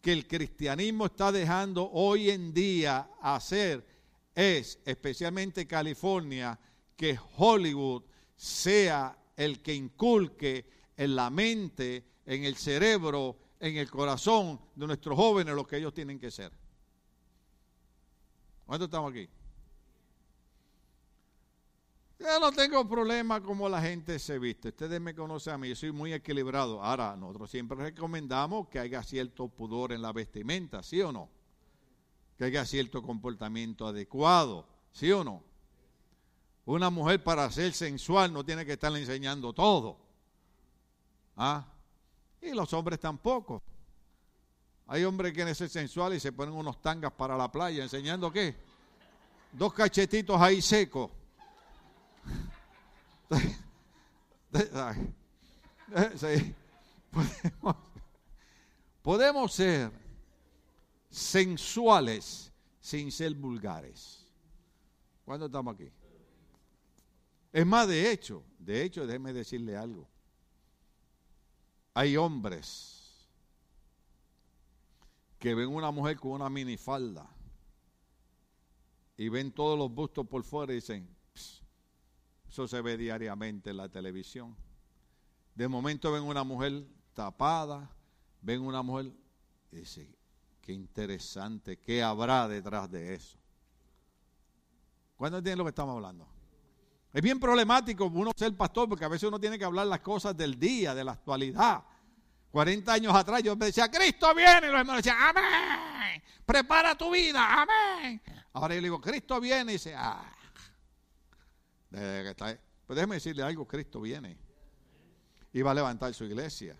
[0.00, 3.86] que el cristianismo está dejando hoy en día hacer
[4.34, 6.58] es, especialmente California,
[6.96, 8.02] que Hollywood
[8.44, 10.66] sea el que inculque
[10.98, 15.94] en la mente, en el cerebro, en el corazón de nuestros jóvenes lo que ellos
[15.94, 16.52] tienen que ser.
[18.66, 19.26] ¿Cuántos estamos aquí?
[22.18, 24.68] Yo no tengo problema como la gente se viste.
[24.68, 26.82] Ustedes me conocen a mí, yo soy muy equilibrado.
[26.82, 31.30] Ahora, nosotros siempre recomendamos que haya cierto pudor en la vestimenta, ¿sí o no?
[32.36, 35.53] Que haya cierto comportamiento adecuado, ¿sí o no?
[36.66, 39.98] Una mujer para ser sensual no tiene que estarle enseñando todo.
[41.36, 41.66] ¿Ah?
[42.40, 43.62] Y los hombres tampoco.
[44.86, 48.32] Hay hombres que quieren ser sensuales y se ponen unos tangas para la playa, enseñando
[48.32, 48.56] qué?
[49.52, 51.10] Dos cachetitos ahí secos.
[57.10, 57.76] podemos,
[59.02, 59.90] podemos ser
[61.10, 64.26] sensuales sin ser vulgares.
[65.24, 65.90] ¿Cuándo estamos aquí?
[67.54, 70.08] Es más, de hecho, de hecho, déjeme decirle algo.
[71.94, 73.28] Hay hombres
[75.38, 77.30] que ven una mujer con una minifalda
[79.16, 81.08] y ven todos los bustos por fuera y dicen,
[82.48, 84.56] eso se ve diariamente en la televisión.
[85.54, 87.88] De momento ven una mujer tapada,
[88.42, 89.12] ven una mujer
[89.70, 90.12] y dicen,
[90.60, 93.38] qué interesante, ¿qué habrá detrás de eso?
[95.14, 96.33] ¿Cuándo entienden lo que estamos hablando?
[97.14, 100.36] Es bien problemático uno ser pastor porque a veces uno tiene que hablar las cosas
[100.36, 101.84] del día, de la actualidad.
[102.50, 107.12] 40 años atrás yo me decía, Cristo viene, y los hermanos decían, amén, prepara tu
[107.12, 108.20] vida, amén.
[108.52, 110.24] Ahora yo le digo, Cristo viene y dice, ah,
[111.88, 114.36] pues déjeme decirle algo, Cristo viene
[115.52, 116.76] y va a levantar su iglesia.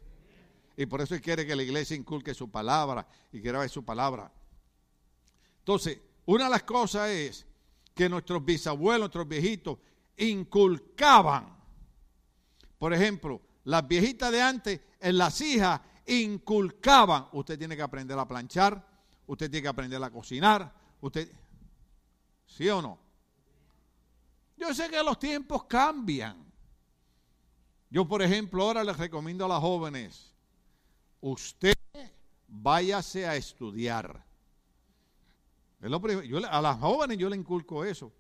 [0.77, 3.85] Y por eso él quiere que la iglesia inculque su palabra y quiera ver su
[3.85, 4.33] palabra.
[5.61, 7.47] Entonces, una de las cosas es
[7.95, 9.79] que nuestros bisabuelos, nuestros viejitos,
[10.17, 11.57] inculcaban.
[12.79, 17.29] Por ejemplo, las viejitas de antes, en las hijas, inculcaban.
[17.33, 18.87] Usted tiene que aprender a planchar,
[19.27, 21.31] usted tiene que aprender a cocinar, usted...
[22.47, 22.99] ¿Sí o no?
[24.57, 26.45] Yo sé que los tiempos cambian.
[27.91, 30.33] Yo, por ejemplo, ahora les recomiendo a las jóvenes,
[31.21, 31.75] usted
[32.47, 34.25] váyase a estudiar.
[35.81, 38.13] a las jóvenes yo le inculco eso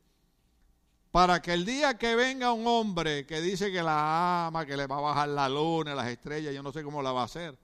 [1.14, 4.88] para que el día que venga un hombre que dice que la ama, que le
[4.88, 7.56] va a bajar la luna, las estrellas, yo no sé cómo la va a hacer,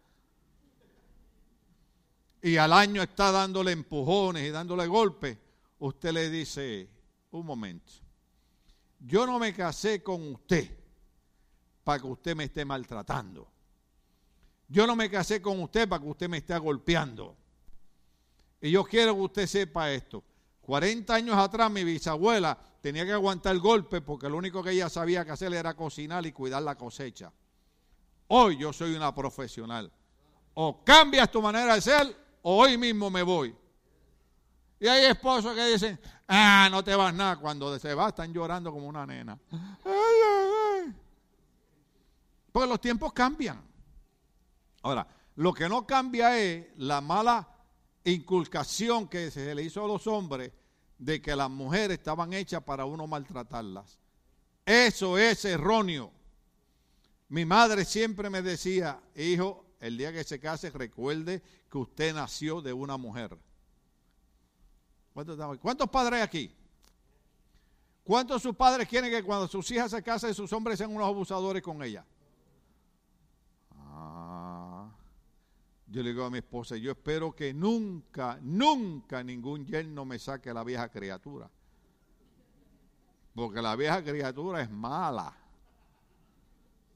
[2.40, 5.36] y al año está dándole empujones y dándole golpes,
[5.80, 6.88] usted le dice,
[7.32, 7.92] un momento,
[9.00, 10.70] yo no me casé con usted
[11.82, 13.50] para que usted me esté maltratando.
[14.68, 17.36] Yo no me casé con usted para que usted me esté golpeando.
[18.60, 20.22] Y yo quiero que usted sepa esto.
[20.70, 24.88] 40 años atrás mi bisabuela tenía que aguantar el golpe porque lo único que ella
[24.88, 27.32] sabía que hacer era cocinar y cuidar la cosecha.
[28.28, 29.90] Hoy yo soy una profesional.
[30.54, 33.52] O cambias tu manera de ser o hoy mismo me voy.
[34.78, 37.34] Y hay esposos que dicen, ah, no te vas nada.
[37.40, 39.36] Cuando se va están llorando como una nena.
[42.52, 43.60] Porque los tiempos cambian.
[44.82, 47.48] Ahora, lo que no cambia es la mala
[48.04, 50.52] inculcación que se le hizo a los hombres
[51.00, 53.98] de que las mujeres estaban hechas para uno maltratarlas.
[54.66, 56.12] Eso es erróneo.
[57.28, 62.60] Mi madre siempre me decía, hijo, el día que se case recuerde que usted nació
[62.60, 63.36] de una mujer.
[65.14, 66.54] ¿Cuántos, ¿Cuántos padres aquí?
[68.04, 71.62] ¿Cuántos sus padres quieren que cuando sus hijas se casen sus hombres sean unos abusadores
[71.62, 72.04] con ella?
[75.90, 80.54] Yo le digo a mi esposa, yo espero que nunca, nunca ningún yerno me saque
[80.54, 81.50] la vieja criatura.
[83.34, 85.36] Porque la vieja criatura es mala.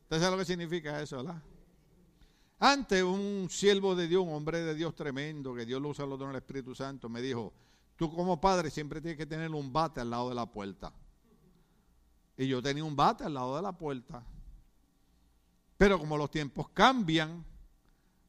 [0.03, 1.43] ¿Usted sabe lo que significa eso, verdad?
[2.61, 6.17] Antes un siervo de Dios, un hombre de Dios tremendo, que Dios lo usa los
[6.17, 7.53] dones del Espíritu Santo, me dijo,
[7.97, 10.93] tú como padre siempre tienes que tener un bate al lado de la puerta.
[12.37, 14.25] Y yo tenía un bate al lado de la puerta.
[15.77, 17.45] Pero como los tiempos cambian,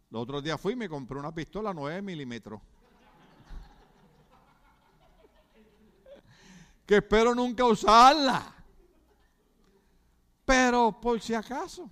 [0.09, 2.61] los otros días fui y me compré una pistola 9 milímetros.
[6.85, 8.53] que espero nunca usarla.
[10.45, 11.89] Pero por si acaso,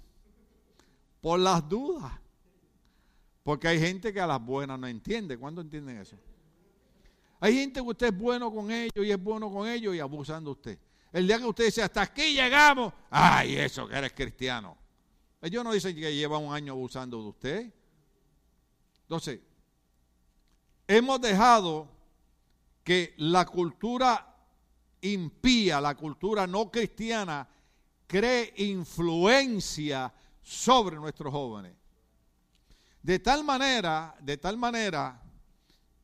[1.19, 2.11] por las dudas.
[3.43, 5.37] Porque hay gente que a las buenas no entiende.
[5.37, 6.15] ¿Cuándo entienden eso?
[7.39, 10.43] Hay gente que usted es bueno con ellos y es bueno con ellos y abusan
[10.43, 10.79] de usted.
[11.11, 14.77] El día que usted dice, hasta aquí llegamos, ay, eso que eres cristiano.
[15.41, 17.73] Ellos no dicen que lleva un año abusando de usted.
[19.03, 19.39] Entonces,
[20.87, 21.87] hemos dejado
[22.83, 24.35] que la cultura
[25.01, 27.47] impía, la cultura no cristiana,
[28.07, 31.73] cree influencia sobre nuestros jóvenes.
[33.01, 35.21] De tal manera, de tal manera,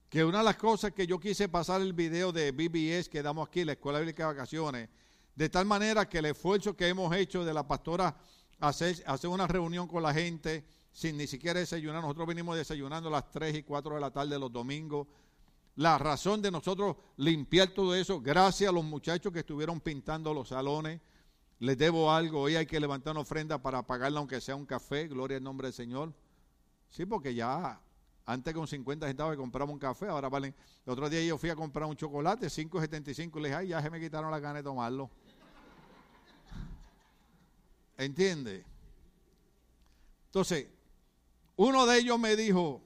[0.10, 3.48] que una de las cosas que yo quise pasar el video de BBS que damos
[3.48, 4.90] aquí, la Escuela Bíblica de Vacaciones,
[5.36, 8.18] de tal manera que el esfuerzo que hemos hecho de la pastora
[8.60, 10.66] hacer, hacer una reunión con la gente
[11.00, 14.38] sin ni siquiera desayunar, nosotros venimos desayunando a las 3 y 4 de la tarde
[14.38, 15.08] los domingos,
[15.78, 20.50] la razón de nosotros limpiar todo eso, gracias a los muchachos que estuvieron pintando los
[20.50, 21.00] salones.
[21.60, 25.08] Les debo algo, hoy hay que levantar una ofrenda para pagarle aunque sea un café,
[25.08, 26.14] gloria al nombre del Señor.
[26.90, 27.80] Sí, porque ya
[28.26, 30.54] antes con 50 centavos compramos un café, ahora valen.
[30.86, 33.82] El otro día yo fui a comprar un chocolate, 5.75, y le dije, ay, ya
[33.82, 35.10] se me quitaron la ganas de tomarlo.
[37.98, 38.66] ¿Entiende?
[40.26, 40.68] Entonces,
[41.62, 42.82] uno de ellos me dijo,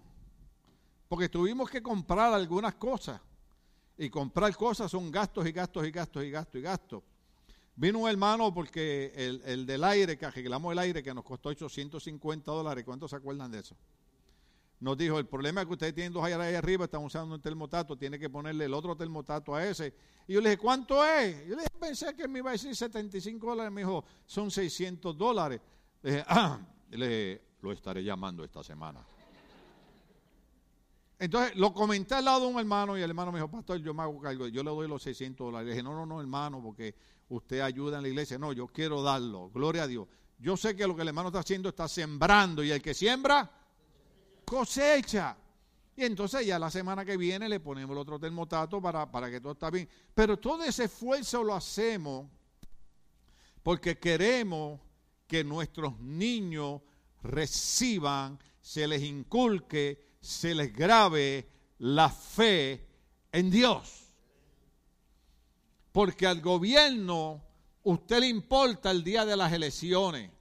[1.08, 3.22] porque tuvimos que comprar algunas cosas.
[3.96, 7.04] Y comprar cosas son gastos y gastos y gastos y gastos y gastos.
[7.76, 12.52] Vino un hermano porque el, del aire, que arreglamos el aire, que nos costó 850
[12.52, 12.84] dólares.
[12.84, 13.76] ¿Cuántos se acuerdan de eso?
[14.80, 17.42] Nos dijo, el problema es que ustedes tienen dos aires ahí arriba, están usando un
[17.42, 19.94] termotato, tiene que ponerle el otro termotato a ese.
[20.28, 21.46] Y yo le dije, ¿cuánto es?
[21.48, 23.72] Yo le dije, pensé que me iba a decir 75 dólares.
[23.72, 25.62] Me dijo, son 600 dólares.
[26.02, 26.60] Le dije, ah,
[26.90, 29.00] le dije, lo estaré llamando esta semana.
[31.18, 33.94] Entonces lo comenté al lado de un hermano y el hermano me dijo, pastor, yo
[33.94, 35.68] me hago cargo, yo le doy los 600 dólares.
[35.68, 36.94] Le dije, no, no, no, hermano, porque
[37.30, 38.38] usted ayuda en la iglesia.
[38.38, 40.08] No, yo quiero darlo, gloria a Dios.
[40.38, 43.50] Yo sé que lo que el hermano está haciendo está sembrando y el que siembra,
[44.44, 45.38] cosecha.
[45.96, 49.40] Y entonces ya la semana que viene le ponemos el otro termotato para, para que
[49.40, 49.88] todo está bien.
[50.14, 52.28] Pero todo ese esfuerzo lo hacemos
[53.62, 54.82] porque queremos
[55.26, 56.82] que nuestros niños
[57.24, 61.46] reciban, se les inculque se les grave
[61.80, 62.88] la fe
[63.32, 64.08] en Dios.
[65.92, 67.44] Porque al gobierno
[67.84, 70.32] usted le importa el día de las elecciones.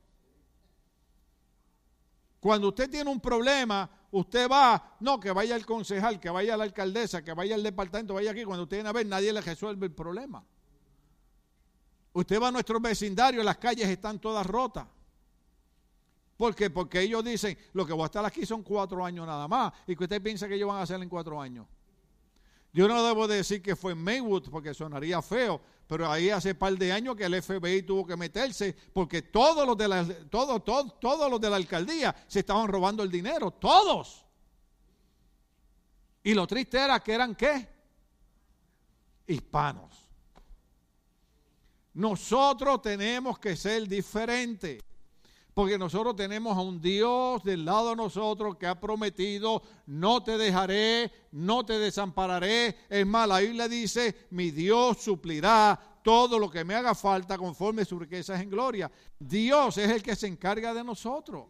[2.38, 6.64] Cuando usted tiene un problema, usted va, no, que vaya el concejal, que vaya la
[6.64, 8.44] alcaldesa, que vaya al departamento, vaya aquí.
[8.44, 10.44] Cuando usted viene a ver, nadie le resuelve el problema.
[12.12, 14.86] Usted va a nuestro vecindario, las calles están todas rotas.
[16.42, 16.70] ¿Por qué?
[16.70, 19.72] Porque ellos dicen, lo que voy a estar aquí son cuatro años nada más.
[19.86, 21.68] ¿Y que usted piensa que ellos van a hacer en cuatro años?
[22.72, 26.76] Yo no debo decir que fue en Maywood porque sonaría feo, pero ahí hace par
[26.76, 30.98] de años que el FBI tuvo que meterse porque todos los de la, todos, todos,
[30.98, 34.26] todos los de la alcaldía se estaban robando el dinero, todos.
[36.24, 37.68] Y lo triste era que eran qué?
[39.28, 40.08] Hispanos.
[41.94, 44.82] Nosotros tenemos que ser diferentes.
[45.54, 50.38] Porque nosotros tenemos a un Dios del lado de nosotros que ha prometido, no te
[50.38, 52.76] dejaré, no te desampararé.
[52.88, 57.84] Es más, la Biblia dice, mi Dios suplirá todo lo que me haga falta conforme
[57.84, 58.90] sus riquezas en gloria.
[59.18, 61.46] Dios es el que se encarga de nosotros.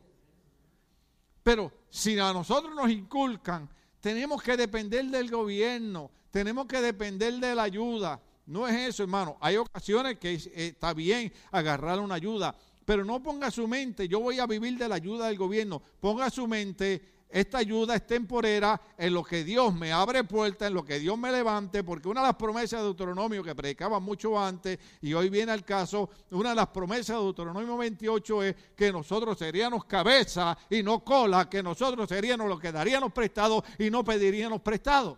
[1.43, 3.69] Pero si a nosotros nos inculcan,
[4.01, 8.21] tenemos que depender del gobierno, tenemos que depender de la ayuda.
[8.47, 9.37] No es eso, hermano.
[9.41, 12.55] Hay ocasiones que está bien agarrar una ayuda,
[12.85, 15.83] pero no ponga su mente, yo voy a vivir de la ayuda del gobierno.
[16.01, 17.01] Ponga su mente,
[17.33, 21.17] esta ayuda es temporera en lo que Dios me abre puertas, en lo que Dios
[21.17, 25.31] me levante, porque una de las promesas de Deuteronomio que predicaba mucho antes, y hoy
[25.31, 30.57] viene al caso, una de las promesas de Deuteronomio 28 es que nosotros seríamos cabeza
[30.69, 35.17] y no cola, que nosotros seríamos los que daríamos prestado y no pediríamos prestado.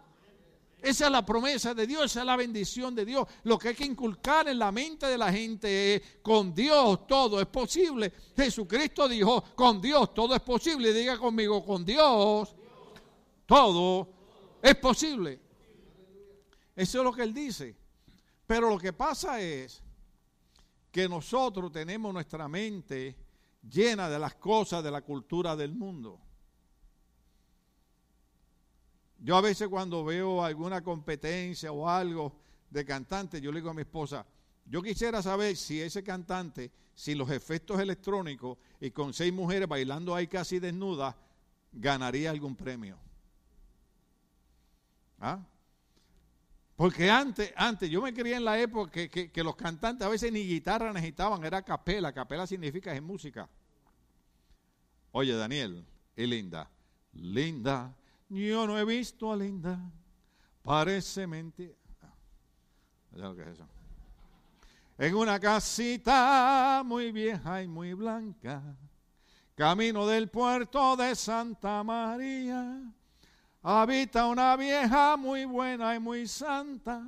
[0.85, 3.27] Esa es la promesa de Dios, esa es la bendición de Dios.
[3.45, 7.41] Lo que hay que inculcar en la mente de la gente es, con Dios todo
[7.41, 8.13] es posible.
[8.37, 10.93] Jesucristo dijo, con Dios todo es posible.
[10.93, 12.55] Diga conmigo, con Dios
[13.47, 14.09] todo
[14.61, 15.41] es posible.
[16.77, 17.75] Eso es lo que él dice.
[18.47, 19.83] Pero lo que pasa es
[20.93, 23.17] que nosotros tenemos nuestra mente
[23.63, 26.21] llena de las cosas de la cultura del mundo.
[29.25, 32.37] Yo a veces cuando veo alguna competencia o algo
[32.69, 34.27] de cantante, yo le digo a mi esposa,
[34.67, 40.15] yo quisiera saber si ese cantante, si los efectos electrónicos y con seis mujeres bailando
[40.15, 41.15] ahí casi desnudas,
[41.73, 42.99] ganaría algún premio.
[45.19, 45.41] ¿Ah?
[46.77, 50.31] Porque antes, antes, yo me quería en la época que, que, los cantantes a veces
[50.33, 52.13] ni guitarra necesitaban, era capela.
[52.13, 53.49] Capela significa es música.
[55.13, 55.83] Oye, Daniel,
[56.15, 56.69] y linda,
[57.15, 57.97] linda,
[58.29, 59.79] yo no he visto a Linda,
[60.63, 61.75] parece mentira.
[64.99, 68.63] En una casita muy vieja y muy blanca,
[69.55, 72.81] camino del puerto de Santa María,
[73.63, 77.03] habita una vieja muy buena y muy santa,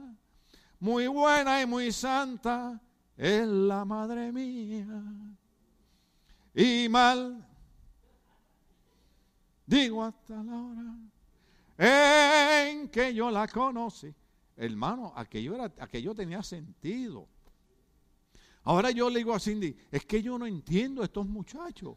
[0.79, 2.81] muy buena y muy santa,
[3.17, 5.03] es la madre mía.
[6.55, 7.47] Y mal
[9.67, 10.97] digo hasta la hora
[11.79, 14.15] en que yo la conocí.
[14.57, 17.29] Hermano, aquello, era, aquello tenía sentido.
[18.65, 21.97] Ahora yo le digo a Cindy, es que yo no entiendo a estos muchachos.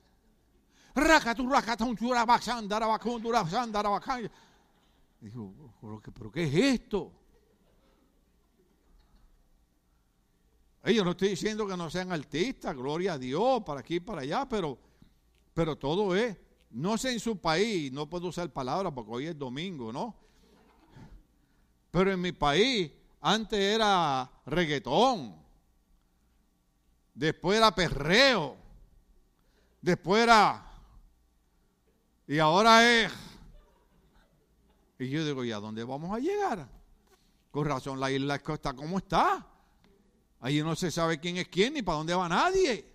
[5.22, 5.53] Digo,
[6.13, 7.13] ¿pero qué es esto?
[10.86, 14.22] Yo no estoy diciendo que no sean artistas, gloria a Dios, para aquí y para
[14.22, 14.78] allá, pero,
[15.53, 16.38] pero todo es
[16.72, 20.15] no sé en su país, no puedo usar palabras porque hoy es domingo, ¿no?
[21.91, 22.91] Pero en mi país
[23.22, 25.36] antes era reggaetón,
[27.13, 28.55] después era perreo,
[29.82, 30.65] después era...
[32.28, 33.11] Y ahora es...
[34.99, 36.67] Y yo digo, ¿y a dónde vamos a llegar?
[37.49, 39.47] Con razón, la isla está como está.
[40.39, 42.86] Ahí no se sabe quién es quién ni para dónde va nadie.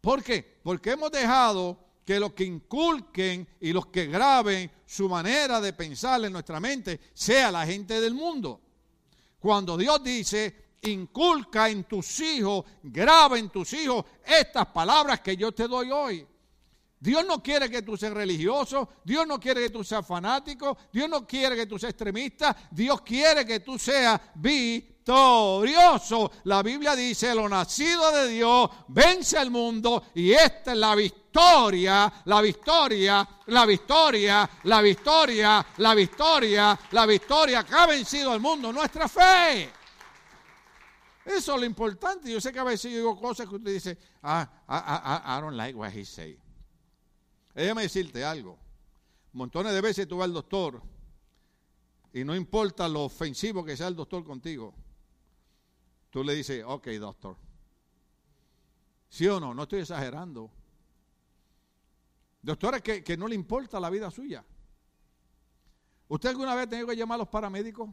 [0.00, 0.60] ¿Por qué?
[0.62, 6.24] Porque hemos dejado que los que inculquen y los que graben su manera de pensar
[6.24, 8.60] en nuestra mente sea la gente del mundo.
[9.40, 15.50] Cuando Dios dice, inculca en tus hijos, graba en tus hijos estas palabras que yo
[15.50, 16.24] te doy hoy.
[17.06, 21.08] Dios no quiere que tú seas religioso, Dios no quiere que tú seas fanático, Dios
[21.08, 26.32] no quiere que tú seas extremista, Dios quiere que tú seas victorioso.
[26.42, 31.26] La Biblia dice, lo nacido de Dios vence al mundo y esta es la victoria
[31.36, 38.72] la victoria, la victoria, la victoria, la victoria, la victoria que ha vencido al mundo,
[38.72, 39.70] nuestra fe.
[41.26, 42.32] Eso es lo importante.
[42.32, 45.42] Yo sé que a veces digo cosas que usted dice, ah, ah, ah, ah, I,
[45.42, 46.38] don't like what he say.
[47.56, 48.58] Déjame decirte algo.
[49.32, 50.82] Montones de veces tú vas al doctor
[52.12, 54.74] y no importa lo ofensivo que sea el doctor contigo,
[56.10, 57.36] tú le dices, ok, doctor.
[59.08, 59.54] ¿Sí o no?
[59.54, 60.50] No estoy exagerando.
[62.42, 64.44] Doctora, que, que no le importa la vida suya.
[66.08, 67.88] ¿Usted alguna vez ha tenido que llamar a los paramédicos?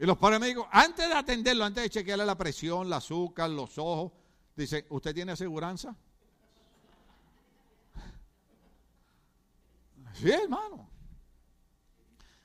[0.00, 4.10] Y los paramédicos, antes de atenderlo, antes de chequearle la presión, el azúcar, los ojos,
[4.56, 5.96] dice, ¿usted tiene aseguranza?
[10.14, 10.90] Sí, hermano.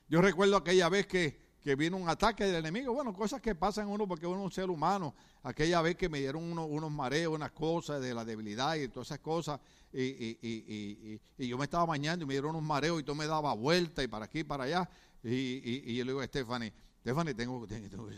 [0.07, 2.93] Yo recuerdo aquella vez que que viene un ataque del enemigo.
[2.93, 5.13] Bueno, cosas que pasan uno porque uno es un ser humano.
[5.43, 9.19] Aquella vez que me dieron unos mareos, unas cosas de la debilidad y todas esas
[9.19, 9.59] cosas.
[9.91, 13.27] Y, y, y, yo me estaba bañando y me dieron unos mareos y todo me
[13.27, 14.89] daba vuelta y para aquí y para allá.
[15.23, 18.09] Y, yo le digo a Stephanie, Stephanie, tengo, tengo, tengo,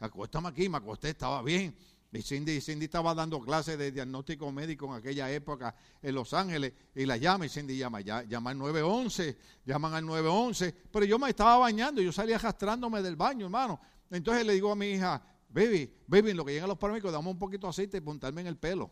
[0.00, 1.74] acuéstame aquí, me acosté, estaba bien.
[2.12, 7.06] Y Cindy, estaba dando clases de diagnóstico médico en aquella época en Los Ángeles y
[7.06, 11.28] la llama y Cindy llama, ya, llama al 911, llaman al 911, pero yo me
[11.28, 13.80] estaba bañando, yo salía arrastrándome del baño, hermano.
[14.10, 17.28] Entonces le digo a mi hija, baby, baby, en lo que llegan los paramédicos, dame
[17.28, 18.90] un poquito de aceite y puntarme en el pelo.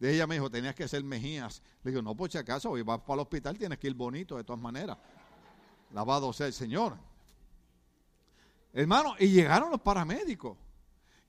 [0.00, 1.62] De ella me dijo, tenías que hacer mejías.
[1.84, 4.36] Le digo, no, por si acaso, hoy vas para el hospital, tienes que ir bonito
[4.36, 4.98] de todas maneras.
[5.92, 6.96] Lavado sea el Señor.
[8.72, 10.58] Hermano, y llegaron los paramédicos.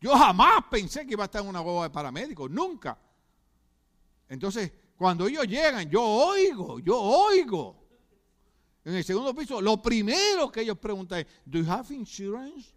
[0.01, 2.97] Yo jamás pensé que iba a estar en una hueva de paramédicos, nunca.
[4.29, 7.83] Entonces, cuando ellos llegan, yo oigo, yo oigo.
[8.83, 12.75] En el segundo piso, lo primero que ellos preguntan es, ¿Do you have insurance?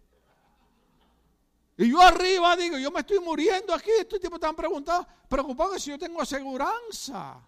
[1.77, 5.91] Y yo arriba digo, yo me estoy muriendo aquí, estos tipos están preguntando, preocupados si
[5.91, 7.39] yo tengo aseguranza.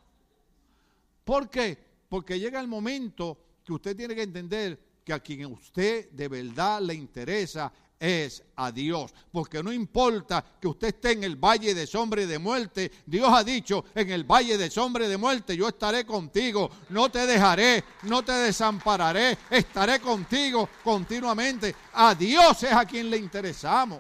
[1.26, 1.78] ¿Por qué?
[2.08, 6.82] Porque llega el momento que usted tiene que entender que a quien usted de verdad
[6.82, 9.14] le interesa es a Dios.
[9.32, 12.92] Porque no importa que usted esté en el valle de sombra y de muerte.
[13.06, 16.70] Dios ha dicho, en el valle de sombra y de muerte yo estaré contigo.
[16.90, 19.38] No te dejaré, no te desampararé.
[19.50, 21.76] Estaré contigo continuamente.
[21.94, 24.00] A Dios es a quien le interesamos.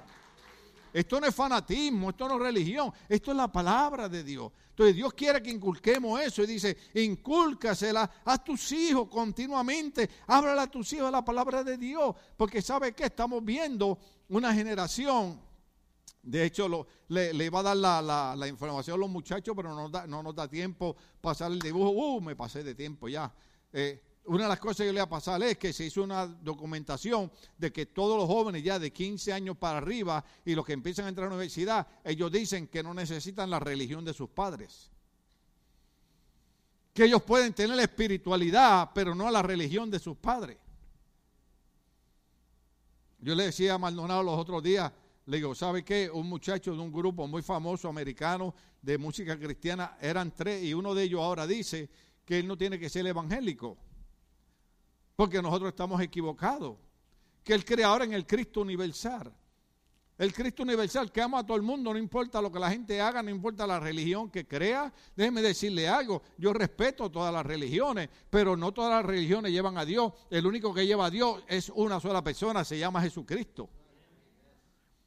[0.91, 4.51] Esto no es fanatismo, esto no es religión, esto es la palabra de Dios.
[4.81, 10.65] Entonces Dios quiere que inculquemos eso y dice, incúlcasela a tus hijos continuamente, háblale a
[10.65, 15.39] tus hijos la palabra de Dios, porque sabe que estamos viendo una generación,
[16.23, 17.77] de hecho le, iba a dar
[18.35, 22.19] la, información a los muchachos, pero no, no nos da tiempo pasar el dibujo, uh,
[22.19, 23.31] me pasé de tiempo ya.
[23.71, 26.27] Eh, una de las cosas que le va a pasar es que se hizo una
[26.27, 30.73] documentación de que todos los jóvenes ya de 15 años para arriba y los que
[30.73, 34.29] empiezan a entrar a la universidad, ellos dicen que no necesitan la religión de sus
[34.29, 34.91] padres.
[36.93, 40.57] Que ellos pueden tener la espiritualidad, pero no la religión de sus padres.
[43.19, 44.91] Yo le decía a Maldonado los otros días,
[45.25, 46.09] le digo, ¿sabe qué?
[46.11, 50.93] Un muchacho de un grupo muy famoso americano de música cristiana, eran tres, y uno
[50.93, 51.89] de ellos ahora dice
[52.25, 53.77] que él no tiene que ser evangélico
[55.21, 56.77] porque nosotros estamos equivocados.
[57.43, 59.31] Que Él crea ahora en el Cristo universal.
[60.17, 62.99] El Cristo universal que ama a todo el mundo, no importa lo que la gente
[62.99, 64.91] haga, no importa la religión que crea.
[65.15, 69.85] Déjeme decirle algo, yo respeto todas las religiones, pero no todas las religiones llevan a
[69.85, 70.11] Dios.
[70.31, 73.69] El único que lleva a Dios es una sola persona, se llama Jesucristo.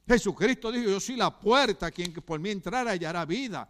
[0.07, 3.67] Jesucristo dijo, yo soy la puerta, quien por mí entrara hallará vida.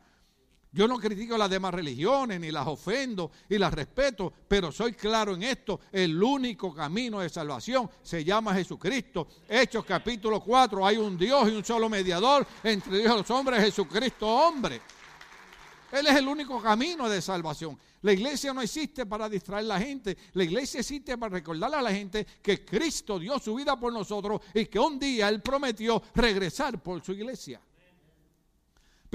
[0.75, 5.33] Yo no critico las demás religiones, ni las ofendo y las respeto, pero soy claro
[5.33, 9.25] en esto, el único camino de salvación se llama Jesucristo.
[9.47, 13.63] Hechos capítulo 4, hay un Dios y un solo mediador entre Dios y los hombres,
[13.63, 14.81] Jesucristo hombre.
[15.93, 17.79] Él es el único camino de salvación.
[18.01, 20.17] La iglesia no existe para distraer a la gente.
[20.33, 24.41] La iglesia existe para recordarle a la gente que Cristo dio su vida por nosotros
[24.53, 27.61] y que un día Él prometió regresar por su iglesia.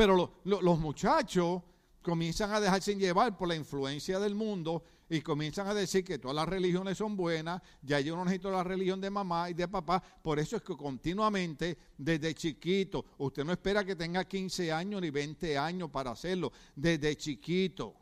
[0.01, 1.61] Pero los muchachos
[2.01, 6.35] comienzan a dejarse llevar por la influencia del mundo y comienzan a decir que todas
[6.35, 10.03] las religiones son buenas, ya yo no necesito la religión de mamá y de papá,
[10.23, 15.11] por eso es que continuamente, desde chiquito, usted no espera que tenga 15 años ni
[15.11, 17.95] 20 años para hacerlo, desde chiquito.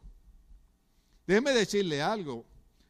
[1.26, 2.46] Déjeme decirle algo,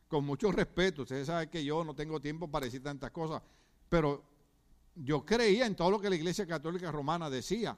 [0.07, 3.41] con mucho respeto, ustedes saben que yo no tengo tiempo para decir tantas cosas,
[3.89, 4.23] pero
[4.97, 7.75] yo creía en todo lo que la Iglesia Católica Romana decía.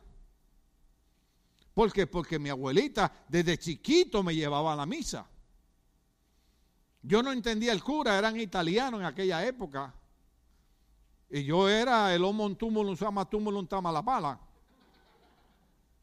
[1.81, 2.07] ¿Por qué?
[2.07, 5.27] Porque mi abuelita desde chiquito me llevaba a la misa.
[7.01, 9.95] Yo no entendía el cura, eran italianos en aquella época.
[11.31, 14.39] Y yo era el homo túmulo, sama túmulo, tama la pala.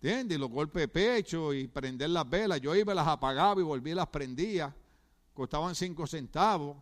[0.01, 0.39] ¿Entiendes?
[0.39, 2.59] Y los golpes de pecho y prender las velas.
[2.59, 4.75] Yo iba, las apagaba y volvía y las prendía.
[5.31, 6.75] Costaban cinco centavos.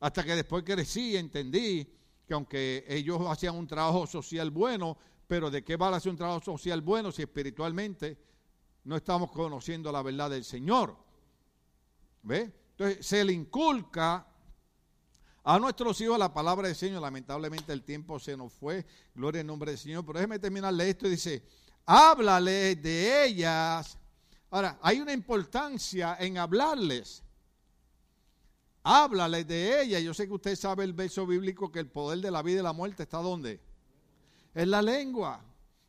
[0.00, 1.86] Hasta que después crecí entendí
[2.26, 4.96] que aunque ellos hacían un trabajo social bueno,
[5.32, 8.18] pero ¿de qué vale hacer un trabajo social bueno si espiritualmente
[8.84, 10.94] no estamos conociendo la verdad del Señor?
[12.22, 12.52] ¿Ve?
[12.72, 14.26] Entonces se le inculca
[15.42, 17.00] a nuestros hijos la palabra del Señor.
[17.00, 18.84] Lamentablemente el tiempo se nos fue.
[19.14, 20.04] Gloria al nombre del Señor.
[20.04, 21.42] Pero déjeme terminarle esto y dice,
[21.86, 23.96] háblale de ellas.
[24.50, 27.22] Ahora, hay una importancia en hablarles.
[28.82, 30.02] Háblale de ellas.
[30.02, 32.62] Yo sé que usted sabe el verso bíblico que el poder de la vida y
[32.62, 33.71] la muerte está donde?
[34.54, 35.40] Es la lengua,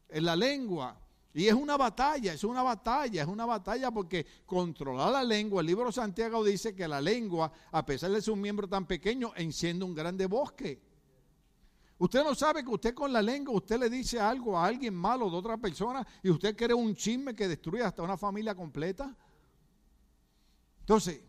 [0.10, 0.98] es la lengua.
[1.34, 5.68] Y es una batalla, es una batalla, es una batalla porque controlar la lengua, el
[5.68, 9.34] libro de Santiago dice que la lengua, a pesar de ser un miembro tan pequeño,
[9.36, 10.80] enciende un grande bosque.
[11.98, 15.30] Usted no sabe que usted con la lengua, usted le dice algo a alguien malo
[15.30, 19.16] de otra persona y usted quiere un chisme que destruye hasta una familia completa.
[20.82, 21.22] Entonces,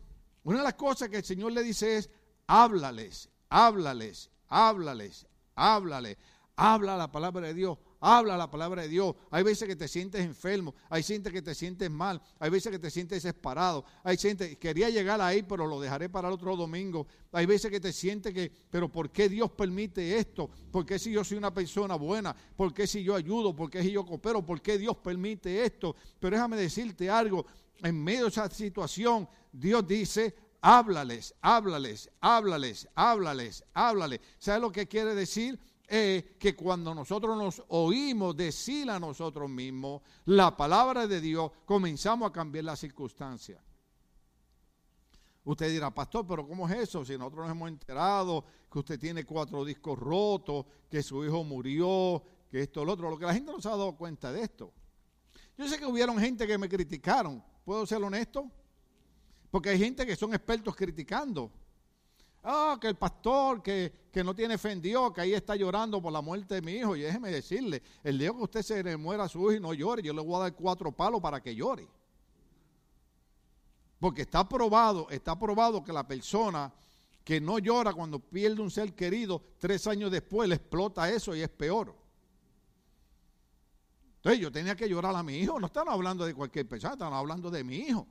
[0.43, 2.09] una de las cosas que el Señor le dice es,
[2.45, 5.25] háblales, háblales, háblales,
[5.55, 6.17] háblales.
[6.57, 9.13] Habla la palabra de Dios, habla la palabra de Dios.
[9.29, 12.79] Hay veces que te sientes enfermo, hay veces que te sientes mal, hay veces que
[12.79, 17.07] te sientes desesperado, hay gente quería llegar ahí, pero lo dejaré para el otro domingo.
[17.33, 20.49] Hay veces que te sientes que, pero ¿por qué Dios permite esto?
[20.71, 22.33] ¿Por qué si yo soy una persona buena?
[22.55, 23.53] ¿Por qué si yo ayudo?
[23.53, 24.45] ¿Por qué si yo coopero?
[24.45, 25.93] ¿Por qué Dios permite esto?
[26.19, 27.45] Pero déjame decirte algo,
[27.83, 34.21] en medio de esa situación, Dios dice, háblales, háblales, háblales, háblales, háblales.
[34.37, 35.59] ¿Sabes lo que quiere decir?
[35.87, 42.29] Es que cuando nosotros nos oímos decir a nosotros mismos la palabra de Dios, comenzamos
[42.29, 43.61] a cambiar las circunstancias.
[45.43, 47.05] Usted dirá, pastor, pero ¿cómo es eso?
[47.05, 52.23] Si nosotros nos hemos enterado que usted tiene cuatro discos rotos, que su hijo murió,
[52.49, 53.11] que esto, lo otro.
[53.11, 54.73] Lo que la gente no se ha dado cuenta de esto.
[55.57, 57.43] Yo sé que hubieron gente que me criticaron.
[57.63, 58.51] ¿Puedo ser honesto?
[59.51, 61.51] Porque hay gente que son expertos criticando.
[62.47, 63.91] Ah, que el pastor que,
[64.23, 66.95] no tiene fe en Dios, que ahí está llorando por la muerte de mi hijo.
[66.95, 69.73] Y déjeme decirle, el día que usted se le muera a su hijo y no
[69.73, 71.87] llore, yo le voy a dar cuatro palos para que llore.
[73.99, 76.71] Porque está probado, está probado que la persona
[77.23, 81.41] que no llora cuando pierde un ser querido, tres años después le explota eso y
[81.41, 81.95] es peor.
[84.17, 85.59] Entonces yo tenía que llorar a mi hijo.
[85.59, 88.05] No están hablando de cualquier persona, están hablando de mi hijo.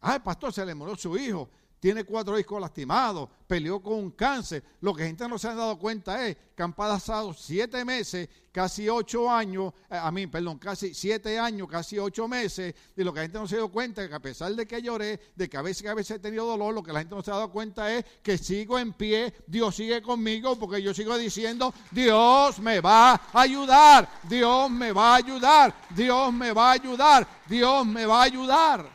[0.00, 1.50] Ah, el pastor se le murió su hijo
[1.82, 4.62] tiene cuatro hijos lastimados, peleó con un cáncer.
[4.82, 8.88] Lo que gente no se ha dado cuenta es que han pasado siete meses, casi
[8.88, 13.18] ocho años, eh, a mí, perdón, casi siete años, casi ocho meses, y lo que
[13.18, 15.56] la gente no se dado cuenta es que a pesar de que lloré, de que
[15.56, 17.50] a veces, a veces he tenido dolor, lo que la gente no se ha dado
[17.50, 22.80] cuenta es que sigo en pie, Dios sigue conmigo, porque yo sigo diciendo, Dios me
[22.80, 28.06] va a ayudar, Dios me va a ayudar, Dios me va a ayudar, Dios me
[28.06, 28.88] va a ayudar.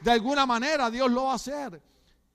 [0.00, 1.91] De alguna manera Dios lo va a hacer.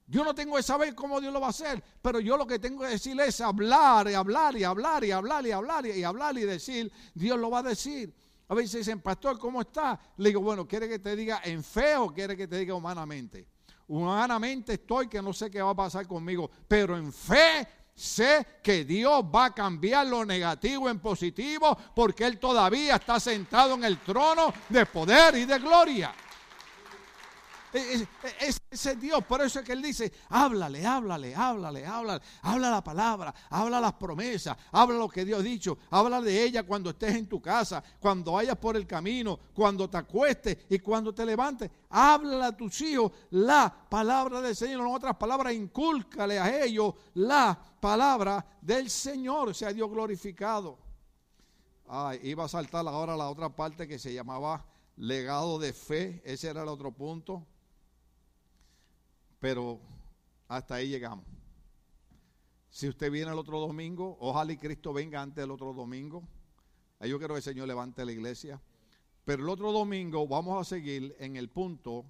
[0.08, 2.58] Yo no tengo que saber cómo Dios lo va a hacer, pero yo lo que
[2.58, 6.38] tengo que decir es hablar y hablar y hablar y hablar y hablar y hablar
[6.38, 8.14] y decir, Dios lo va a decir.
[8.48, 10.00] A veces dicen, pastor, ¿cómo está?
[10.16, 13.46] Le digo, bueno, ¿quiere que te diga en fe o quiere que te diga humanamente?
[13.86, 18.86] Humanamente estoy que no sé qué va a pasar conmigo, pero en fe sé que
[18.86, 23.98] Dios va a cambiar lo negativo en positivo porque Él todavía está sentado en el
[23.98, 26.14] trono de poder y de gloria.
[27.72, 32.82] Ese es Dios, por eso es que Él dice, háblale, háblale, háblale, háblale, habla la
[32.82, 37.14] palabra, habla las promesas, habla lo que Dios ha dicho, habla de ella cuando estés
[37.14, 41.70] en tu casa, cuando vayas por el camino, cuando te acuestes y cuando te levantes,
[41.90, 47.58] háblale a tus hijos la palabra del Señor, en otras palabras, incúlcale a ellos la
[47.80, 50.78] palabra del Señor, sea Dios glorificado.
[51.86, 54.64] Ay, iba a saltar ahora la otra parte que se llamaba
[54.96, 57.46] legado de fe, ese era el otro punto.
[59.40, 59.80] Pero
[60.48, 61.24] hasta ahí llegamos.
[62.70, 66.22] Si usted viene el otro domingo, ojalá y Cristo venga antes del otro domingo.
[66.98, 68.60] Ahí yo quiero que el Señor levante la iglesia.
[69.24, 72.04] Pero el otro domingo vamos a seguir en el punto